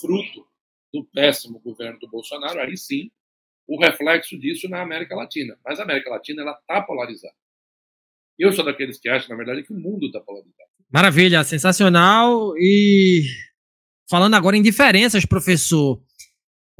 [0.00, 0.46] fruto
[0.92, 3.10] do péssimo governo do Bolsonaro, aí sim,
[3.66, 5.56] o reflexo disso na América Latina.
[5.64, 7.34] Mas a América Latina ela está polarizada.
[8.38, 10.70] Eu sou daqueles que acham, na verdade, que o mundo está polarizado.
[10.92, 12.52] Maravilha, sensacional.
[12.56, 13.22] E
[14.08, 16.02] falando agora em diferenças, professor,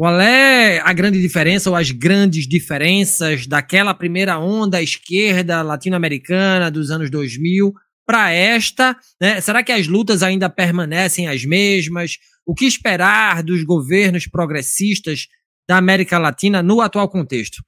[0.00, 6.90] qual é a grande diferença ou as grandes diferenças daquela primeira onda esquerda latino-americana dos
[6.90, 7.74] anos 2000
[8.06, 8.98] para esta?
[9.20, 9.42] Né?
[9.42, 12.16] Será que as lutas ainda permanecem as mesmas?
[12.46, 15.28] O que esperar dos governos progressistas
[15.68, 17.62] da América Latina no atual contexto?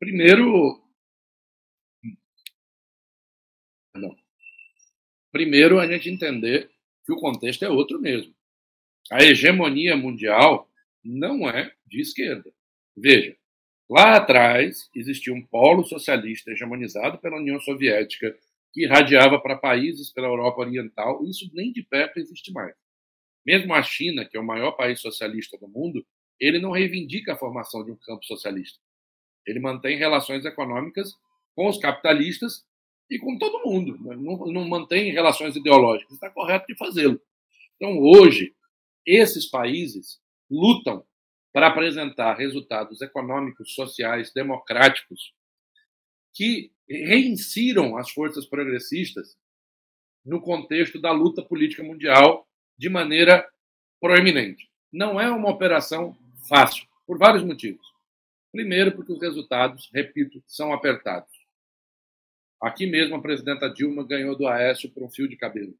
[0.00, 0.82] Primeiro,
[5.30, 6.68] Primeiro, a gente entender
[7.06, 8.34] que o contexto é outro mesmo.
[9.12, 10.68] A hegemonia mundial
[11.04, 12.52] não é de esquerda.
[12.96, 13.36] Veja,
[13.88, 18.36] lá atrás existia um polo socialista hegemonizado pela União Soviética
[18.72, 22.74] que irradiava para países pela Europa Oriental, isso nem de perto existe mais.
[23.44, 26.06] Mesmo a China, que é o maior país socialista do mundo,
[26.40, 28.78] ele não reivindica a formação de um campo socialista.
[29.46, 31.12] Ele mantém relações econômicas
[31.54, 32.64] com os capitalistas
[33.10, 33.98] e com todo mundo.
[34.02, 34.16] Né?
[34.16, 36.14] Não, não mantém relações ideológicas.
[36.14, 37.20] Está correto de fazê-lo.
[37.76, 38.54] Então, hoje,
[39.04, 40.21] esses países
[40.52, 41.04] lutam
[41.52, 45.32] para apresentar resultados econômicos, sociais, democráticos
[46.34, 49.36] que reinsiram as forças progressistas
[50.24, 52.46] no contexto da luta política mundial
[52.78, 53.48] de maneira
[54.00, 54.70] proeminente.
[54.92, 56.16] Não é uma operação
[56.48, 57.86] fácil, por vários motivos.
[58.50, 61.32] Primeiro, porque os resultados, repito, são apertados.
[62.60, 65.74] Aqui mesmo, a presidenta Dilma ganhou do Aécio por um fio de cabelo.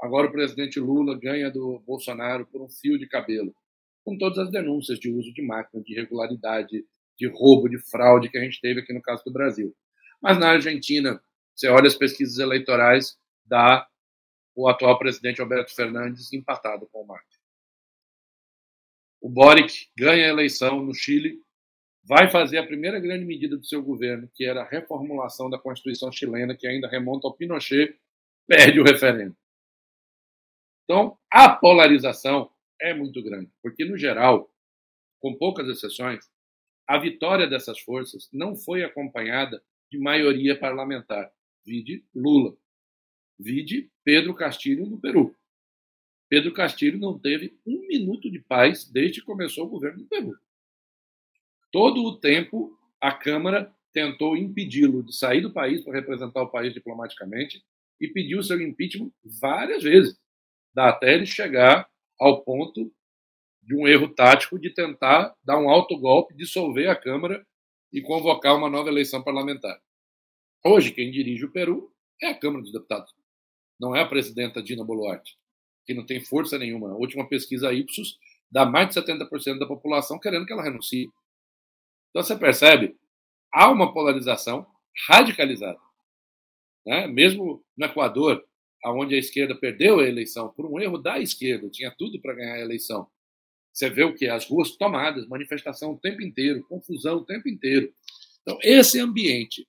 [0.00, 3.54] Agora, o presidente Lula ganha do Bolsonaro por um fio de cabelo.
[4.04, 6.84] Com todas as denúncias de uso de máquina, de irregularidade,
[7.18, 9.74] de roubo, de fraude que a gente teve aqui no caso do Brasil.
[10.20, 11.22] Mas na Argentina,
[11.54, 13.86] você olha as pesquisas eleitorais, dá
[14.54, 17.38] o atual presidente Alberto Fernandes empatado com o Macri.
[19.20, 21.38] O Boric ganha a eleição no Chile,
[22.04, 26.12] vai fazer a primeira grande medida do seu governo, que era a reformulação da Constituição
[26.12, 27.98] chilena, que ainda remonta ao Pinochet,
[28.46, 29.34] perde o referendo.
[30.84, 34.52] Então, a polarização é muito grande, porque, no geral,
[35.20, 36.24] com poucas exceções,
[36.86, 41.32] a vitória dessas forças não foi acompanhada de maioria parlamentar.
[41.64, 42.56] Vide Lula.
[43.38, 45.34] Vide Pedro Castilho no Peru.
[46.28, 50.38] Pedro Castilho não teve um minuto de paz desde que começou o governo do Peru.
[51.70, 56.74] Todo o tempo, a Câmara tentou impedi-lo de sair do país para representar o país
[56.74, 57.64] diplomaticamente
[58.00, 59.10] e pediu seu impeachment
[59.40, 60.18] várias vezes,
[60.76, 61.88] até ele chegar
[62.20, 62.92] ao ponto
[63.62, 67.46] de um erro tático de tentar dar um alto golpe, dissolver a Câmara
[67.92, 69.80] e convocar uma nova eleição parlamentar.
[70.64, 73.14] Hoje, quem dirige o Peru é a Câmara dos Deputados,
[73.80, 75.36] não é a presidenta Dina Boluarte,
[75.86, 76.90] que não tem força nenhuma.
[76.90, 78.18] A última pesquisa Ipsos
[78.50, 81.10] dá mais de 70% da população querendo que ela renuncie.
[82.10, 82.96] Então você percebe,
[83.52, 84.66] há uma polarização
[85.06, 85.78] radicalizada.
[86.86, 87.06] Né?
[87.06, 88.44] Mesmo no Equador,
[88.92, 92.54] onde a esquerda perdeu a eleição por um erro da esquerda, tinha tudo para ganhar
[92.54, 93.08] a eleição.
[93.72, 94.26] Você vê o que?
[94.26, 97.92] As ruas tomadas, manifestação o tempo inteiro, confusão o tempo inteiro.
[98.42, 99.66] Então, esse ambiente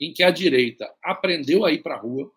[0.00, 2.30] em que a direita aprendeu a ir para a rua,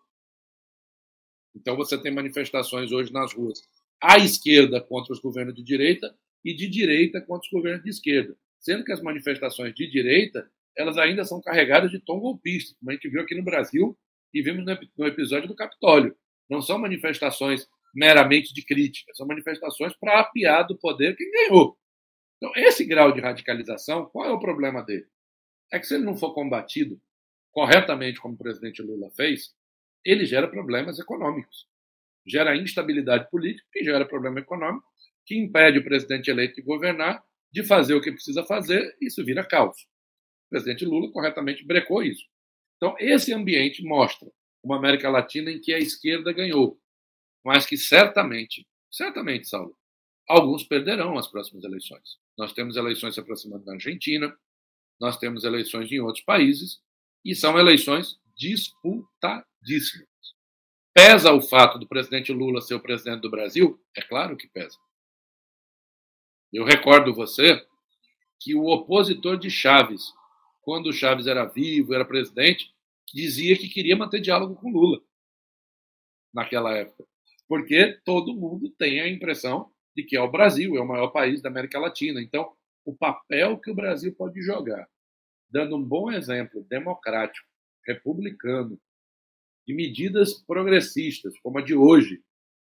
[1.54, 3.60] então você tem manifestações hoje nas ruas
[4.00, 8.36] à esquerda contra os governos de direita e de direita contra os governos de esquerda,
[8.58, 12.94] sendo que as manifestações de direita elas ainda são carregadas de tom golpista, como a
[12.94, 13.96] gente viu aqui no Brasil
[14.32, 14.64] e vimos
[14.96, 16.16] no episódio do Capitólio.
[16.48, 21.78] Não são manifestações meramente de crítica, são manifestações para apiar do poder quem ganhou.
[22.36, 25.06] Então, esse grau de radicalização, qual é o problema dele?
[25.72, 27.00] É que se ele não for combatido
[27.52, 29.54] corretamente, como o presidente Lula fez,
[30.04, 31.68] ele gera problemas econômicos,
[32.26, 34.86] gera instabilidade política e gera problema econômico,
[35.24, 39.24] que impede o presidente eleito de governar, de fazer o que precisa fazer, e isso
[39.24, 39.76] vira caos.
[40.46, 42.24] O presidente Lula corretamente brecou isso.
[42.82, 44.28] Então, esse ambiente mostra
[44.60, 46.80] uma América Latina em que a esquerda ganhou,
[47.44, 49.78] mas que certamente, certamente, Saulo,
[50.28, 52.18] alguns perderão as próximas eleições.
[52.36, 54.36] Nós temos eleições se aproximando na Argentina,
[55.00, 56.82] nós temos eleições em outros países,
[57.24, 60.08] e são eleições disputadíssimas.
[60.92, 63.80] Pesa o fato do presidente Lula ser o presidente do Brasil?
[63.96, 64.76] É claro que pesa.
[66.52, 67.64] Eu recordo você
[68.40, 70.12] que o opositor de Chaves,
[70.62, 72.71] quando Chaves era vivo, era presidente,
[73.12, 75.00] dizia que queria manter diálogo com Lula
[76.32, 77.04] naquela época
[77.52, 81.42] porque todo mundo tem a impressão de que é o Brasil, é o maior país
[81.42, 82.18] da América Latina.
[82.22, 82.50] Então,
[82.82, 84.88] o papel que o Brasil pode jogar,
[85.50, 87.46] dando um bom exemplo democrático,
[87.86, 88.80] republicano,
[89.66, 92.22] de medidas progressistas, como a de hoje,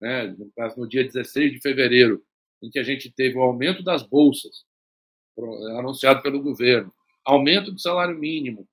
[0.01, 2.25] né, no, no dia 16 de fevereiro,
[2.63, 4.65] em que a gente teve o aumento das bolsas,
[5.77, 6.91] anunciado pelo governo,
[7.23, 8.67] aumento do salário mínimo,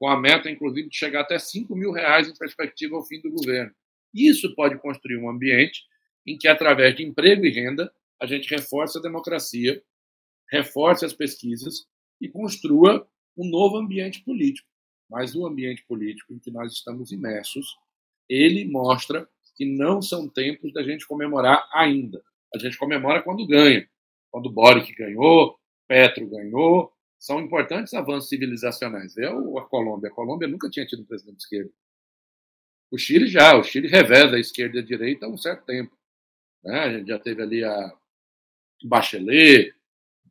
[0.00, 3.30] com a meta, inclusive, de chegar até 5 mil reais em perspectiva ao fim do
[3.30, 3.70] governo.
[4.14, 5.82] Isso pode construir um ambiente
[6.26, 9.82] em que, através de emprego e renda, a gente reforce a democracia,
[10.50, 11.86] reforce as pesquisas
[12.18, 14.66] e construa um novo ambiente político.
[15.08, 17.76] Mas o ambiente político em que nós estamos imersos,
[18.26, 22.22] ele mostra que não são tempos da gente comemorar ainda.
[22.54, 23.86] A gente comemora quando ganha.
[24.30, 29.16] Quando Boric ganhou, Petro ganhou, são importantes avanços civilizacionais.
[29.18, 30.08] É a Colômbia.
[30.08, 31.70] A Colômbia nunca tinha tido um presidente de esquerda.
[32.90, 35.96] O Chile já, o Chile reveza a esquerda e a direita há um certo tempo.
[36.64, 36.80] Né?
[36.80, 37.92] A gente já teve ali a
[38.82, 39.74] Bachelet,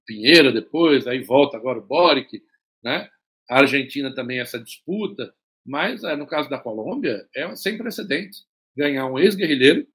[0.05, 2.43] Pinheiro depois, aí volta agora o Boric,
[2.83, 3.07] né?
[3.47, 5.31] A Argentina também essa disputa,
[5.63, 8.47] mas é, no caso da Colômbia é sem precedentes.
[8.75, 9.87] Ganhar um ex-guerrilheiro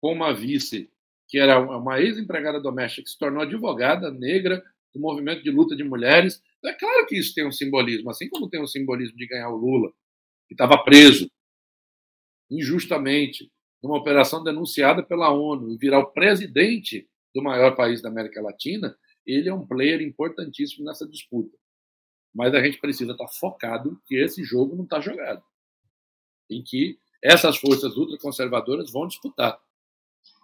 [0.00, 0.90] com uma vice
[1.26, 4.62] que era uma ex-empregada doméstica que se tornou advogada negra
[4.94, 6.40] do movimento de luta de mulheres.
[6.64, 9.56] É claro que isso tem um simbolismo, assim como tem um simbolismo de ganhar o
[9.56, 9.90] Lula,
[10.46, 11.28] que estava preso
[12.50, 13.50] injustamente
[13.82, 18.96] numa operação denunciada pela ONU e virar o presidente do maior país da América Latina,
[19.26, 21.56] ele é um player importantíssimo nessa disputa.
[22.34, 25.42] Mas a gente precisa estar focado que esse jogo não está jogado,
[26.50, 29.58] em que essas forças ultraconservadoras vão disputar.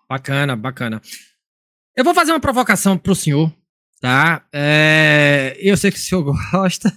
[0.08, 1.00] Bacana, bacana.
[1.96, 3.52] Eu vou fazer uma provocação para o senhor,
[4.00, 4.46] tá?
[4.52, 6.92] É, eu sei que o senhor gosta.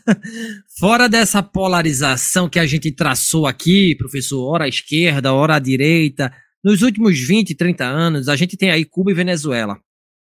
[0.80, 6.34] Fora dessa polarização que a gente traçou aqui, professor, hora à esquerda, hora à direita,
[6.64, 9.80] nos últimos 20, 30 anos, a gente tem aí Cuba e Venezuela.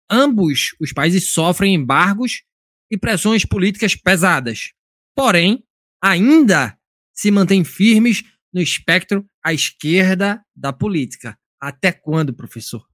[0.09, 2.43] Ambos os países sofrem embargos
[2.91, 4.71] e pressões políticas pesadas.
[5.15, 5.63] Porém,
[6.01, 6.77] ainda
[7.13, 11.37] se mantêm firmes no espectro à esquerda da política.
[11.59, 12.88] Até quando, professor?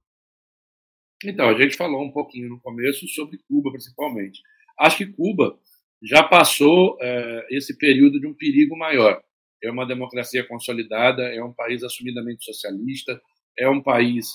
[1.28, 4.40] Então, a gente falou um pouquinho no começo sobre Cuba, principalmente.
[4.78, 5.58] Acho que Cuba
[6.00, 9.20] já passou é, esse período de um perigo maior.
[9.60, 13.20] É uma democracia consolidada, é um país assumidamente socialista,
[13.58, 14.28] é um país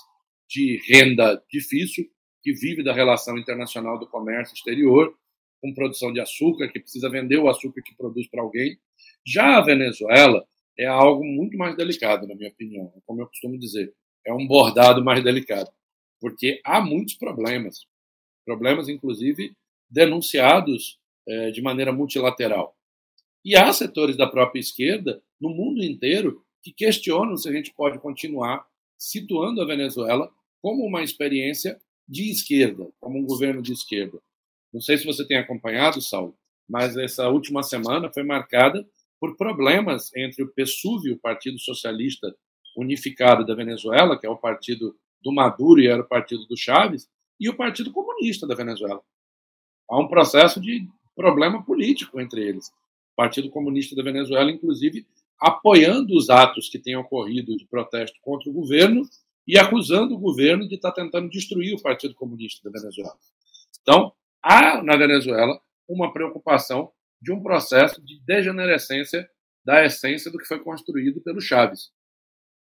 [0.50, 2.06] de renda difícil,
[2.44, 5.16] que vive da relação internacional do comércio exterior,
[5.62, 8.78] com produção de açúcar, que precisa vender o açúcar que produz para alguém.
[9.26, 10.44] Já a Venezuela
[10.78, 13.94] é algo muito mais delicado, na minha opinião, como eu costumo dizer.
[14.28, 15.70] É um bordado mais delicado,
[16.22, 17.88] porque há muitos problemas,
[18.46, 19.54] problemas, inclusive,
[19.90, 22.78] denunciados é, de maneira multilateral.
[23.44, 28.00] E há setores da própria esquerda, no mundo inteiro, que questionam se a gente pode
[28.00, 28.64] continuar
[28.98, 34.22] situando a Venezuela como uma experiência de esquerda, como um governo de esquerda.
[34.72, 36.38] Não sei se você tem acompanhado, Saulo,
[36.70, 38.88] mas essa última semana foi marcada
[39.20, 42.34] por problemas entre o PSUV, o Partido Socialista
[42.78, 47.10] Unificado da Venezuela, que é o partido do Maduro e era o partido do Chaves,
[47.40, 49.02] e o Partido Comunista da Venezuela.
[49.90, 52.68] Há um processo de problema político entre eles.
[52.68, 55.06] O Partido Comunista da Venezuela, inclusive,
[55.40, 59.02] apoiando os atos que têm ocorrido de protesto contra o governo
[59.48, 63.18] e acusando o governo de estar tentando destruir o Partido Comunista da Venezuela.
[63.82, 65.60] Então, há na Venezuela
[65.90, 69.30] uma preocupação de um processo de degenerescência
[69.66, 71.92] da essência do que foi construído pelo Chávez,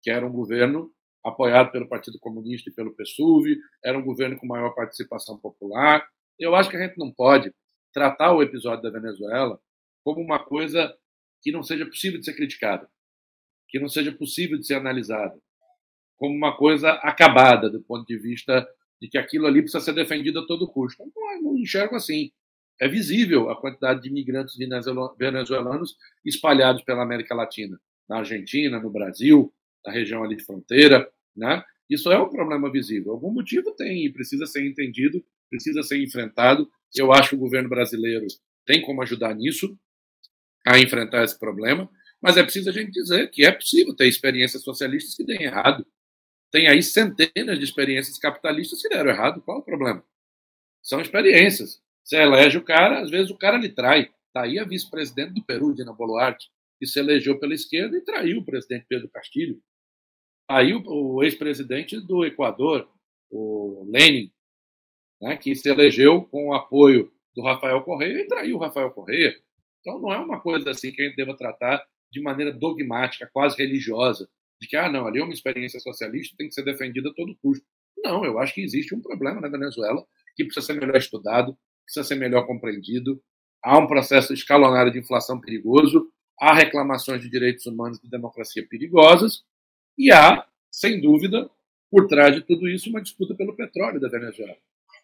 [0.01, 0.91] que era um governo
[1.24, 6.06] apoiado pelo Partido Comunista e pelo PSUV, era um governo com maior participação popular.
[6.40, 7.54] Eu acho que a gente não pode
[7.94, 9.60] tratar o episódio da Venezuela
[10.04, 10.96] como uma coisa
[11.42, 12.90] que não seja possível de ser criticada,
[13.68, 15.38] que não seja possível de ser analisada,
[16.18, 18.68] como uma coisa acabada do ponto de vista
[19.02, 21.04] de que aquilo ali precisa ser defendido a todo custo.
[21.16, 22.32] Não, não enxergo assim.
[22.80, 24.56] É visível a quantidade de imigrantes
[25.18, 25.96] venezuelanos
[26.26, 29.54] espalhados pela América Latina, na Argentina, no Brasil,
[29.86, 31.64] na região ali de fronteira, né?
[31.90, 33.12] Isso é um problema visível.
[33.12, 36.70] Algum motivo tem e precisa ser entendido, precisa ser enfrentado.
[36.96, 38.26] Eu acho que o governo brasileiro
[38.66, 39.78] tem como ajudar nisso,
[40.66, 41.90] a enfrentar esse problema,
[42.22, 45.86] mas é preciso a gente dizer que é possível ter experiências socialistas que deem errado.
[46.52, 49.42] Tem aí centenas de experiências capitalistas que deram errado.
[49.42, 50.04] Qual o problema?
[50.84, 51.82] São experiências.
[52.04, 54.12] Você elege o cara, às vezes o cara lhe trai.
[54.28, 58.40] Está aí a vice-presidente do Peru, Dina Boluarte, que se elegeu pela esquerda e traiu
[58.40, 59.62] o presidente Pedro Castilho.
[60.52, 62.89] Aí o, o ex-presidente do Equador,
[63.30, 64.30] o Lenin,
[65.22, 69.34] né, que se elegeu com o apoio do Rafael Correia e traiu o Rafael Correia.
[69.80, 71.82] Então não é uma coisa assim que a gente deva tratar
[72.12, 74.28] de maneira dogmática, quase religiosa
[74.60, 77.36] de que, ah, não, ali é uma experiência socialista, tem que ser defendida a todo
[77.41, 77.66] custo.
[78.04, 82.04] Não, eu acho que existe um problema na Venezuela que precisa ser melhor estudado, precisa
[82.04, 83.24] ser melhor compreendido.
[83.64, 88.68] Há um processo escalonário de inflação perigoso, há reclamações de direitos humanos e de democracia
[88.68, 89.43] perigosas,
[89.98, 91.50] e há, sem dúvida,
[91.89, 94.58] por trás de tudo isso, uma disputa pelo petróleo da Venezuela.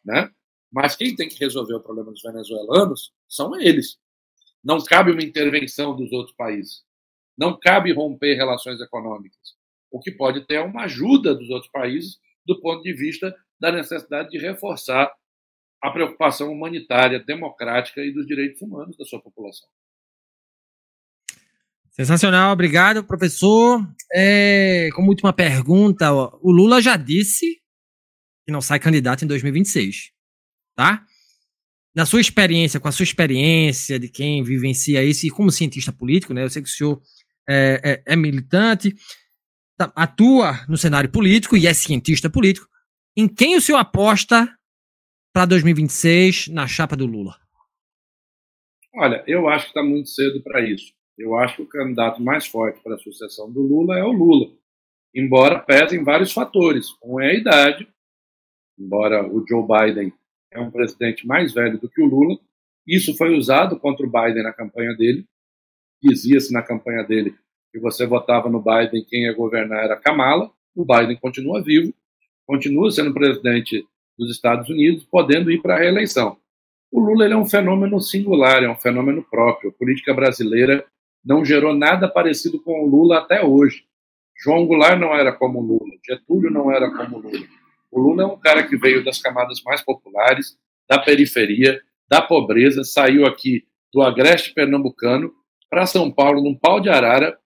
[0.04, 0.32] Né?
[0.72, 3.98] Mas quem tem que resolver o problema dos venezuelanos são eles.
[4.64, 6.84] Não cabe uma intervenção dos outros países.
[7.38, 9.56] Não cabe romper relações econômicas.
[9.92, 13.72] O que pode ter é uma ajuda dos outros países do ponto de vista da
[13.72, 15.12] necessidade de reforçar
[15.82, 19.68] a preocupação humanitária, democrática e dos direitos humanos da sua população.
[22.00, 23.82] Sensacional, obrigado, professor.
[24.14, 27.60] É, como última pergunta, o Lula já disse
[28.46, 30.12] que não sai candidato em 2026,
[30.76, 31.04] tá?
[31.96, 36.36] Na sua experiência, com a sua experiência de quem vivencia isso e como cientista político,
[36.36, 36.44] né?
[36.44, 37.02] Eu sei que o senhor
[37.50, 38.96] é, é, é militante,
[39.76, 42.68] tá, atua no cenário político e é cientista político.
[43.18, 44.48] Em quem o senhor aposta
[45.34, 47.36] para 2026 na chapa do Lula?
[48.94, 50.96] Olha, eu acho que está muito cedo para isso.
[51.18, 54.52] Eu acho que o candidato mais forte para a sucessão do Lula é o Lula,
[55.16, 56.88] embora pesem vários fatores.
[57.04, 57.88] Um é a idade,
[58.80, 60.14] embora o Joe Biden
[60.52, 62.40] é um presidente mais velho do que o Lula.
[62.86, 65.28] Isso foi usado contra o Biden na campanha dele
[66.02, 67.36] dizia-se na campanha dele
[67.72, 70.50] que você votava no Biden, quem ia governar era Kamala.
[70.76, 71.94] O Biden continua vivo,
[72.46, 73.86] continua sendo presidente
[74.18, 76.38] dos Estados Unidos, podendo ir para a reeleição.
[76.92, 79.70] O Lula é um fenômeno singular, é um fenômeno próprio.
[79.70, 80.86] A política brasileira
[81.28, 83.84] não gerou nada parecido com o Lula até hoje.
[84.42, 87.46] João Goulart não era como o Lula, Getúlio não era como o Lula.
[87.92, 90.58] O Lula é um cara que veio das camadas mais populares,
[90.90, 95.34] da periferia, da pobreza, saiu aqui do agreste pernambucano
[95.70, 97.38] para São Paulo, num pau de arara,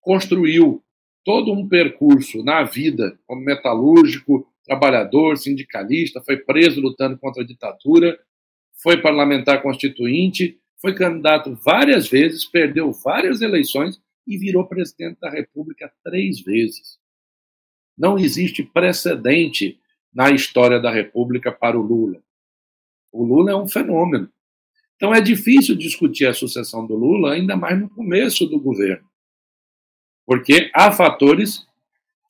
[0.00, 0.80] construiu
[1.24, 8.16] todo um percurso na vida como metalúrgico, trabalhador, sindicalista, foi preso lutando contra a ditadura,
[8.80, 15.92] foi parlamentar constituinte, foi candidato várias vezes, perdeu várias eleições e virou presidente da República
[16.04, 16.96] três vezes.
[17.98, 19.80] Não existe precedente
[20.14, 22.22] na história da República para o Lula.
[23.10, 24.30] O Lula é um fenômeno.
[24.94, 29.08] Então é difícil discutir a sucessão do Lula, ainda mais no começo do governo.
[30.24, 31.66] Porque há fatores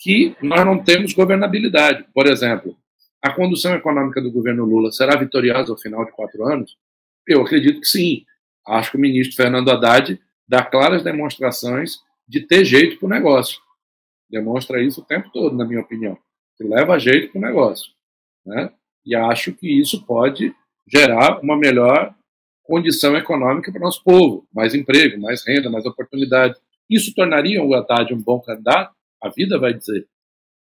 [0.01, 2.07] que nós não temos governabilidade.
[2.15, 2.75] Por exemplo,
[3.21, 6.79] a condução econômica do governo Lula será vitoriosa ao final de quatro anos?
[7.27, 8.25] Eu acredito que sim.
[8.67, 13.61] Acho que o ministro Fernando Haddad dá claras demonstrações de ter jeito para o negócio.
[14.29, 16.19] Demonstra isso o tempo todo, na minha opinião.
[16.57, 17.93] Que leva jeito para o negócio.
[18.45, 18.73] Né?
[19.05, 20.55] E acho que isso pode
[20.87, 22.15] gerar uma melhor
[22.65, 24.47] condição econômica para o nosso povo.
[24.53, 26.57] Mais emprego, mais renda, mais oportunidade.
[26.91, 28.95] Isso tornaria o Haddad um bom candidato?
[29.23, 30.07] A vida vai dizer.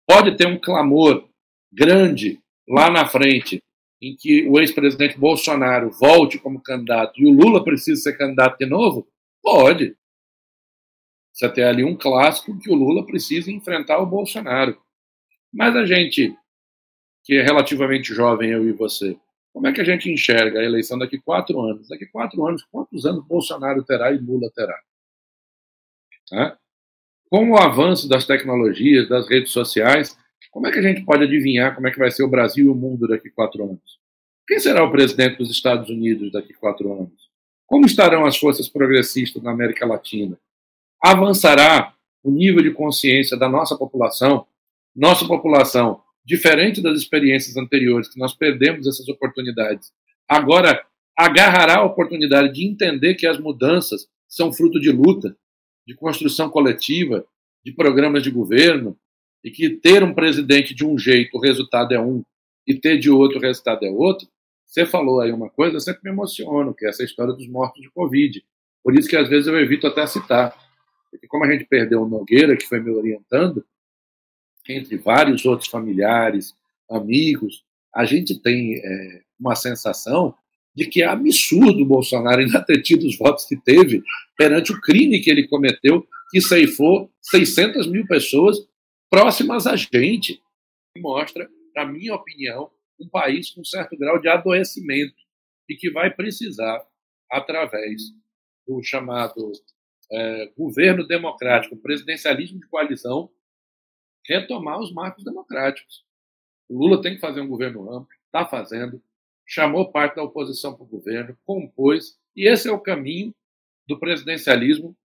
[0.07, 1.29] Pode ter um clamor
[1.73, 3.63] grande lá na frente
[4.01, 8.67] em que o ex-presidente Bolsonaro volte como candidato e o Lula precisa ser candidato de
[8.67, 9.09] novo?
[9.43, 9.97] Pode.
[11.33, 14.81] Você tem ali um clássico que o Lula precisa enfrentar o Bolsonaro.
[15.53, 16.35] Mas a gente,
[17.25, 19.17] que é relativamente jovem, eu e você,
[19.53, 21.89] como é que a gente enxerga a eleição daqui quatro anos?
[21.89, 24.79] Daqui quatro anos, quantos anos Bolsonaro terá e Lula terá?
[27.31, 30.17] Com o avanço das tecnologias, das redes sociais,
[30.51, 32.69] como é que a gente pode adivinhar como é que vai ser o Brasil e
[32.69, 33.99] o mundo daqui a quatro anos?
[34.47, 37.29] Quem será o presidente dos Estados Unidos daqui a quatro anos?
[37.67, 40.39] Como estarão as forças progressistas na América Latina?
[41.03, 44.47] Avançará o nível de consciência da nossa população?
[44.97, 49.93] Nossa população, diferente das experiências anteriores, que nós perdemos essas oportunidades,
[50.27, 50.83] agora
[51.17, 55.37] agarrará a oportunidade de entender que as mudanças são fruto de luta,
[55.87, 57.25] de construção coletiva,
[57.65, 58.99] de programas de governo,
[59.43, 62.25] e que ter um presidente de um jeito, o resultado é um,
[62.67, 64.29] e ter de outro, o resultado é outro,
[64.67, 67.81] você falou aí uma coisa, eu sempre me emociono, que é essa história dos mortos
[67.81, 68.45] de Covid.
[68.85, 70.55] Por isso que às vezes eu evito até citar.
[71.11, 73.65] Porque como a gente perdeu o Nogueira, que foi me orientando,
[74.69, 76.55] entre vários outros familiares,
[76.91, 77.65] amigos,
[77.95, 80.35] a gente tem é, uma sensação
[80.75, 84.03] de que é absurdo o Bolsonaro ainda ter tido os votos que teve
[84.37, 88.59] perante o crime que ele cometeu, que ceifou 600 mil pessoas
[89.11, 90.43] próximas a gente.
[90.97, 95.15] Mostra, na minha opinião, um país com certo grau de adoecimento
[95.69, 96.85] e que vai precisar,
[97.31, 98.03] através
[98.67, 99.53] do chamado
[100.11, 103.31] é, governo democrático, presidencialismo de coalizão,
[104.27, 106.05] retomar os marcos democráticos.
[106.69, 109.03] O Lula tem que fazer um governo amplo, está fazendo,
[109.47, 113.35] chamou parte da oposição para o governo, compôs, e esse é o caminho
[113.87, 114.97] do presidencialismo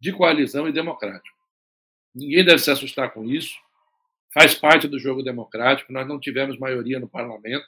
[0.00, 1.37] de coalizão e democrático.
[2.14, 3.56] Ninguém deve se assustar com isso.
[4.32, 5.92] Faz parte do jogo democrático.
[5.92, 7.66] Nós não tivemos maioria no parlamento.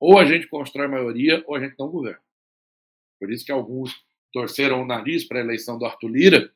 [0.00, 2.22] Ou a gente constrói maioria, ou a gente não governa.
[3.20, 3.94] Por isso que alguns
[4.32, 6.52] torceram o nariz para a eleição do Arthur Lira,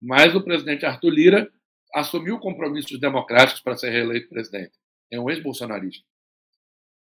[0.00, 1.52] mas o presidente Arthur Lira
[1.92, 4.72] assumiu compromissos democráticos para ser reeleito presidente.
[5.10, 6.04] É um ex-bolsonarista.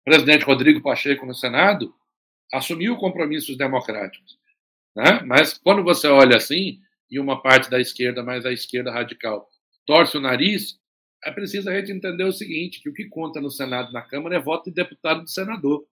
[0.03, 1.93] O presidente Rodrigo Pacheco no Senado
[2.53, 4.39] assumiu compromissos democráticos.
[4.95, 5.21] Né?
[5.27, 6.81] Mas quando você olha assim,
[7.11, 9.49] e uma parte da esquerda, mais a esquerda radical,
[9.87, 10.79] torce o nariz,
[11.25, 14.03] é preciso a gente entender o seguinte, que o que conta no Senado e na
[14.03, 15.87] Câmara é voto de deputado e de senador.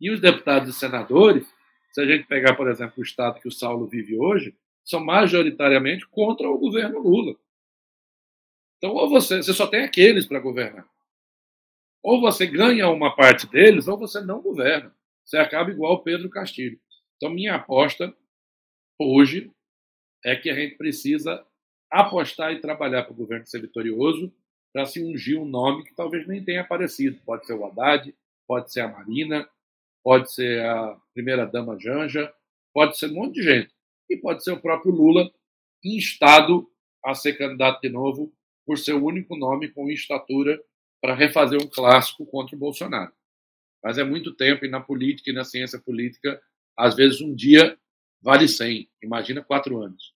[0.00, 1.46] E os deputados e senadores,
[1.92, 6.06] se a gente pegar, por exemplo, o estado que o Saulo vive hoje, são majoritariamente
[6.08, 7.36] contra o governo Lula.
[8.78, 10.88] Então, ou você, você só tem aqueles para governar.
[12.02, 14.94] Ou você ganha uma parte deles, ou você não governa.
[15.22, 16.80] Você acaba igual o Pedro Castilho.
[17.16, 18.14] Então, minha aposta
[18.98, 19.52] hoje
[20.24, 21.44] é que a gente precisa
[21.90, 24.32] apostar e trabalhar para o governo ser vitorioso
[24.72, 27.20] para se ungir um nome que talvez nem tenha aparecido.
[27.24, 28.14] Pode ser o Haddad,
[28.46, 29.48] pode ser a Marina,
[30.02, 32.32] pode ser a primeira-dama Janja,
[32.72, 33.70] pode ser um monte de gente.
[34.08, 35.30] E pode ser o próprio Lula,
[35.84, 36.68] instado
[37.04, 38.32] a ser candidato de novo,
[38.66, 40.60] por ser o único nome com estatura
[41.00, 43.12] para refazer um clássico contra o Bolsonaro.
[43.82, 46.40] Mas é muito tempo, e na política e na ciência política,
[46.76, 47.78] às vezes um dia
[48.22, 48.88] vale 100.
[49.02, 50.12] Imagina quatro anos.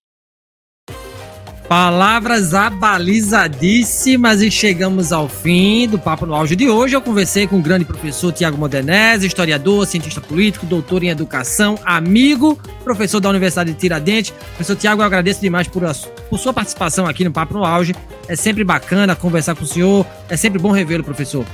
[1.68, 6.94] Palavras abalizadíssimas e chegamos ao fim do Papo no Auge de hoje.
[6.94, 12.60] Eu conversei com o grande professor Tiago Modernese, historiador, cientista político, doutor em educação, amigo,
[12.84, 14.30] professor da Universidade de Tiradentes.
[14.30, 15.92] Professor Tiago, eu agradeço demais por, a,
[16.28, 17.94] por sua participação aqui no Papo no Auge.
[18.28, 21.46] É sempre bacana conversar com o senhor, é sempre bom revê-lo, professor.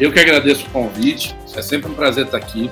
[0.00, 2.68] Eu que agradeço o convite, é sempre um prazer estar aqui.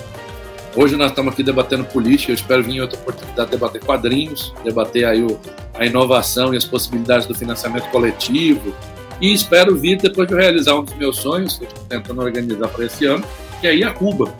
[0.76, 5.04] Hoje nós estamos aqui debatendo política, eu espero vir em outra oportunidade debater quadrinhos, debater
[5.04, 5.38] aí o,
[5.72, 8.74] a inovação e as possibilidades do financiamento coletivo.
[9.20, 12.66] E espero vir depois de realizar um dos meus sonhos, que eu estou tentando organizar
[12.66, 13.24] para esse ano,
[13.60, 14.34] que é ir a Cuba.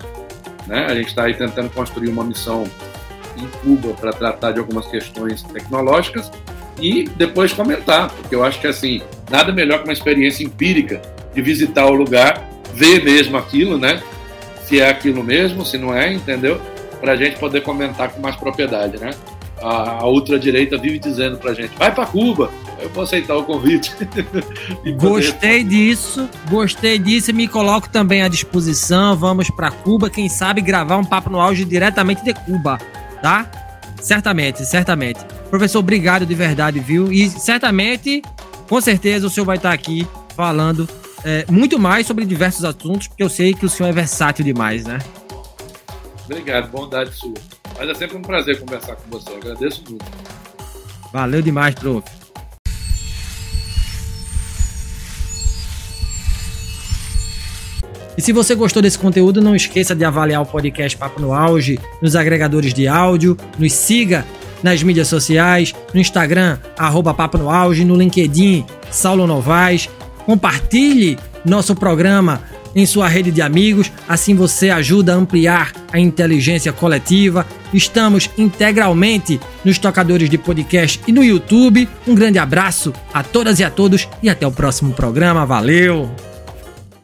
[0.66, 0.86] Né?
[0.86, 2.64] A gente está aí tentando construir uma missão
[3.36, 6.32] em Cuba para tratar de algumas questões tecnológicas
[6.80, 11.00] e depois comentar, porque eu acho que assim, nada melhor que uma experiência empírica
[11.32, 14.02] de visitar o lugar, ver mesmo aquilo, né?
[14.66, 16.60] Se é aquilo mesmo, se não é, entendeu?
[17.00, 19.10] Para a gente poder comentar com mais propriedade, né?
[19.62, 22.50] A, a ultradireita vive dizendo para a gente: vai para Cuba.
[22.80, 23.94] Eu vou aceitar o convite.
[24.98, 29.16] gostei disso, gostei disso e me coloco também à disposição.
[29.16, 32.78] Vamos para Cuba, quem sabe gravar um papo no auge diretamente de Cuba,
[33.22, 33.48] tá?
[34.00, 35.20] Certamente, certamente.
[35.48, 37.12] Professor, obrigado de verdade, viu?
[37.12, 38.22] E certamente,
[38.68, 40.06] com certeza, o senhor vai estar aqui
[40.36, 40.86] falando
[41.24, 44.84] é, muito mais sobre diversos assuntos, porque eu sei que o senhor é versátil demais,
[44.84, 44.98] né?
[46.24, 47.34] Obrigado, bondade sua.
[47.78, 49.30] Mas é sempre um prazer conversar com você.
[49.30, 50.04] Eu agradeço muito.
[51.12, 52.04] Valeu demais, prof.
[58.16, 61.80] E se você gostou desse conteúdo, não esqueça de avaliar o podcast Papo no Auge
[62.00, 64.24] nos agregadores de áudio, nos siga
[64.62, 69.90] nas mídias sociais, no Instagram, arroba Papo no Auge, no LinkedIn, Saulo Novaes,
[70.26, 72.42] Compartilhe nosso programa
[72.74, 77.46] em sua rede de amigos, assim você ajuda a ampliar a inteligência coletiva.
[77.72, 81.88] Estamos integralmente nos tocadores de podcast e no YouTube.
[82.06, 85.46] Um grande abraço a todas e a todos e até o próximo programa.
[85.46, 86.33] Valeu!